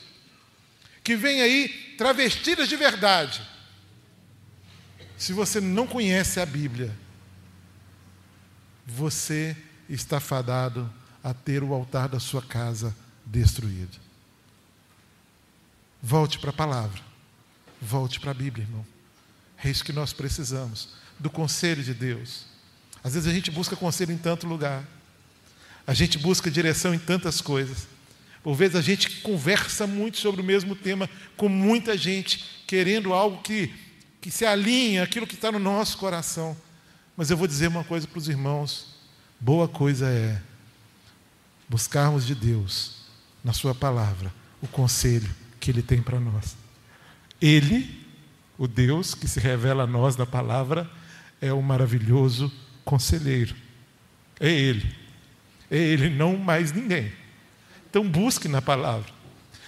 que 1.03 1.15
vem 1.15 1.41
aí 1.41 1.95
travestidas 1.97 2.67
de 2.67 2.75
verdade. 2.75 3.41
Se 5.17 5.31
você 5.33 5.61
não 5.61 5.87
conhece 5.87 6.39
a 6.39 6.45
Bíblia, 6.45 6.93
você 8.85 9.55
está 9.89 10.19
fadado 10.19 10.91
a 11.23 11.33
ter 11.33 11.63
o 11.63 11.73
altar 11.73 12.09
da 12.09 12.19
sua 12.19 12.41
casa 12.41 12.95
destruído. 13.25 13.97
Volte 16.01 16.37
para 16.37 16.49
a 16.49 16.53
palavra. 16.53 17.01
Volte 17.81 18.19
para 18.19 18.31
a 18.31 18.33
Bíblia, 18.33 18.65
irmão. 18.65 18.85
É 19.63 19.69
isso 19.69 19.83
que 19.83 19.93
nós 19.93 20.11
precisamos, 20.11 20.89
do 21.17 21.29
conselho 21.29 21.81
de 21.81 21.93
Deus. 21.93 22.45
Às 23.01 23.13
vezes 23.13 23.29
a 23.29 23.33
gente 23.33 23.49
busca 23.49 23.75
conselho 23.75 24.11
em 24.11 24.17
tanto 24.17 24.45
lugar. 24.45 24.83
A 25.85 25.93
gente 25.93 26.17
busca 26.17 26.49
direção 26.49 26.93
em 26.93 26.99
tantas 26.99 27.41
coisas. 27.41 27.87
Por 28.41 28.55
vezes 28.55 28.75
a 28.75 28.81
gente 28.81 29.21
conversa 29.21 29.87
muito 29.87 30.17
sobre 30.17 30.41
o 30.41 30.43
mesmo 30.43 30.75
tema 30.75 31.09
com 31.37 31.47
muita 31.47 31.97
gente, 31.97 32.63
querendo 32.67 33.13
algo 33.13 33.41
que, 33.41 33.73
que 34.19 34.29
se 34.29 34.45
alinha 34.45 35.03
aquilo 35.03 35.27
que 35.27 35.35
está 35.35 35.51
no 35.51 35.59
nosso 35.59 35.97
coração. 35.97 36.55
Mas 37.15 37.29
eu 37.29 37.37
vou 37.37 37.47
dizer 37.47 37.67
uma 37.67 37.83
coisa 37.83 38.07
para 38.07 38.17
os 38.17 38.27
irmãos: 38.27 38.95
boa 39.39 39.67
coisa 39.67 40.09
é 40.09 40.41
buscarmos 41.69 42.25
de 42.25 42.35
Deus, 42.35 42.97
na 43.43 43.53
Sua 43.53 43.73
palavra, 43.73 44.33
o 44.61 44.67
conselho 44.67 45.29
que 45.59 45.71
Ele 45.71 45.81
tem 45.81 46.01
para 46.01 46.19
nós. 46.19 46.55
Ele, 47.41 48.05
o 48.57 48.67
Deus 48.67 49.15
que 49.15 49.27
se 49.27 49.39
revela 49.39 49.83
a 49.83 49.87
nós 49.87 50.17
na 50.17 50.25
palavra, 50.25 50.89
é 51.41 51.51
o 51.53 51.61
maravilhoso 51.61 52.51
conselheiro. 52.83 53.55
É 54.39 54.49
Ele. 54.49 55.02
Ele, 55.73 56.07
não 56.07 56.37
mais 56.37 56.71
ninguém. 56.71 57.11
Então 57.89 58.07
busque 58.07 58.47
na 58.47 58.61
palavra. 58.61 59.11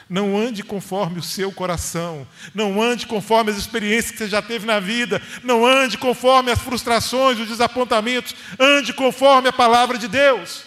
Não 0.08 0.38
ande 0.38 0.64
conforme 0.64 1.18
o 1.18 1.24
seu 1.24 1.52
coração. 1.52 2.28
Não 2.54 2.80
ande 2.80 3.08
conforme 3.08 3.50
as 3.50 3.58
experiências 3.58 4.12
que 4.12 4.20
você 4.20 4.28
já 4.28 4.40
teve 4.40 4.68
na 4.68 4.80
vida. 4.80 5.20
Não 5.44 5.66
ande 5.66 5.98
conforme 5.98 6.52
as 6.52 6.60
frustrações, 6.60 7.40
os 7.40 7.48
desapontamentos. 7.48 8.36
Ande 8.60 8.94
conforme 8.94 9.50
a 9.50 9.54
palavra 9.54 9.98
de 9.98 10.08
Deus. 10.08 10.64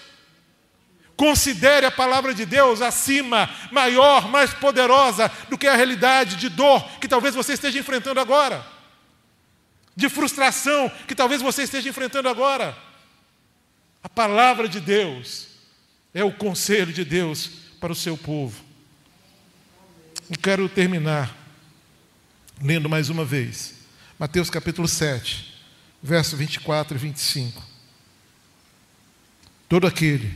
Considere 1.17 1.87
a 1.87 1.91
palavra 1.91 2.35
de 2.35 2.45
Deus 2.45 2.81
acima, 2.81 3.49
maior, 3.71 4.29
mais 4.29 4.53
poderosa 4.55 5.31
do 5.49 5.59
que 5.59 5.69
a 5.69 5.77
realidade 5.77 6.35
de 6.35 6.49
dor 6.49 6.85
que 7.01 7.09
talvez 7.09 7.35
você 7.35 7.53
esteja 7.53 7.79
enfrentando 7.79 8.19
agora. 8.19 8.65
De 9.95 10.09
frustração 10.09 10.91
que 11.07 11.15
talvez 11.15 11.41
você 11.41 11.63
esteja 11.63 11.89
enfrentando 11.89 12.29
agora. 12.29 12.88
A 14.03 14.09
palavra 14.09 14.69
de 14.69 14.81
Deus 14.81 15.49
é 16.15 16.23
o 16.23 16.33
conselho 16.33 16.93
de 16.93 17.05
Deus 17.05 17.51
para 17.81 17.93
o 17.93 17.97
seu 17.97 18.17
povo. 18.17 18.63
E 20.31 20.37
quero 20.37 20.69
terminar 20.69 21.37
lendo 22.63 22.89
mais 22.89 23.09
uma 23.09 23.25
vez. 23.25 23.75
Mateus 24.19 24.51
capítulo 24.51 24.89
7, 24.89 25.55
verso 26.03 26.37
24 26.37 26.97
e 26.97 27.01
25. 27.01 27.63
Todo 29.69 29.87
aquele, 29.87 30.35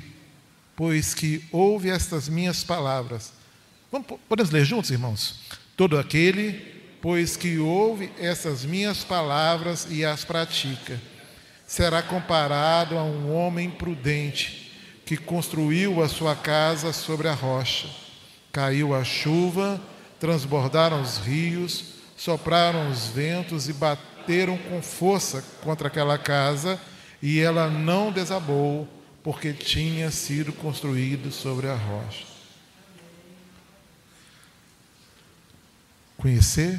pois 0.76 1.14
que 1.14 1.44
ouve 1.50 1.90
estas 1.90 2.28
minhas 2.28 2.62
palavras. 2.62 3.32
Vamos, 3.90 4.06
podemos 4.28 4.50
ler 4.50 4.64
juntos, 4.64 4.90
irmãos? 4.90 5.40
Todo 5.76 5.98
aquele, 5.98 6.60
pois 7.00 7.36
que 7.36 7.58
ouve 7.58 8.12
essas 8.18 8.64
minhas 8.64 9.02
palavras 9.02 9.86
e 9.90 10.04
as 10.04 10.24
pratica, 10.24 11.00
será 11.72 12.02
comparado 12.02 12.98
a 12.98 13.02
um 13.02 13.34
homem 13.34 13.70
prudente 13.70 14.70
que 15.06 15.16
construiu 15.16 16.02
a 16.02 16.08
sua 16.08 16.36
casa 16.36 16.92
sobre 16.92 17.28
a 17.28 17.32
rocha. 17.32 17.88
Caiu 18.52 18.94
a 18.94 19.02
chuva, 19.02 19.80
transbordaram 20.20 21.00
os 21.00 21.16
rios, 21.16 21.94
sopraram 22.14 22.90
os 22.90 23.06
ventos 23.06 23.70
e 23.70 23.72
bateram 23.72 24.58
com 24.58 24.82
força 24.82 25.42
contra 25.62 25.88
aquela 25.88 26.18
casa, 26.18 26.78
e 27.22 27.40
ela 27.40 27.70
não 27.70 28.12
desabou, 28.12 28.86
porque 29.22 29.54
tinha 29.54 30.10
sido 30.10 30.52
construída 30.52 31.30
sobre 31.30 31.68
a 31.68 31.74
rocha. 31.74 32.26
Conhecer 36.18 36.78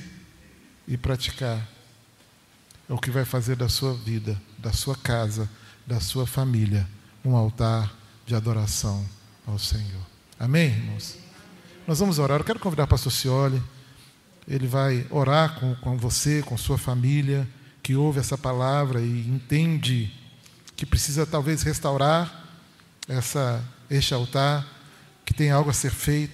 e 0.88 0.96
praticar 0.98 1.73
é 2.90 2.94
o 2.94 2.98
que 2.98 3.12
vai 3.12 3.26
fazer 3.26 3.56
da 3.56 3.70
sua 3.70 3.94
vida, 3.94 4.40
da 4.58 4.72
sua 4.74 4.96
casa, 4.96 5.50
da 5.86 6.00
sua 6.00 6.26
família, 6.26 6.88
um 7.24 7.36
altar 7.36 7.94
de 8.26 8.36
adoração 8.36 9.06
ao 9.46 9.58
Senhor. 9.60 10.02
Amém, 10.40 10.70
irmãos? 10.70 11.18
Nós 11.88 12.00
vamos 12.00 12.20
orar. 12.20 12.40
Eu 12.40 12.44
quero 12.46 12.60
convidar 12.60 12.86
o 12.86 12.88
pastor 12.88 13.12
Cioli. 13.12 13.62
Ele 14.48 14.68
vai 14.68 15.06
orar 15.10 15.60
com, 15.60 15.76
com 15.76 15.98
você, 15.98 16.42
com 16.42 16.58
sua 16.58 16.78
família, 16.78 17.48
que 17.82 17.96
ouve 17.96 18.20
essa 18.20 18.38
palavra 18.38 19.02
e 19.02 19.28
entende 19.28 20.14
que 20.76 20.86
precisa 20.86 21.26
talvez 21.26 21.62
restaurar 21.64 22.46
essa, 23.08 23.64
este 23.90 24.14
altar, 24.14 24.66
que 25.26 25.34
tem 25.34 25.52
algo 25.52 25.70
a 25.70 25.74
ser 25.74 25.92
feito. 25.92 26.34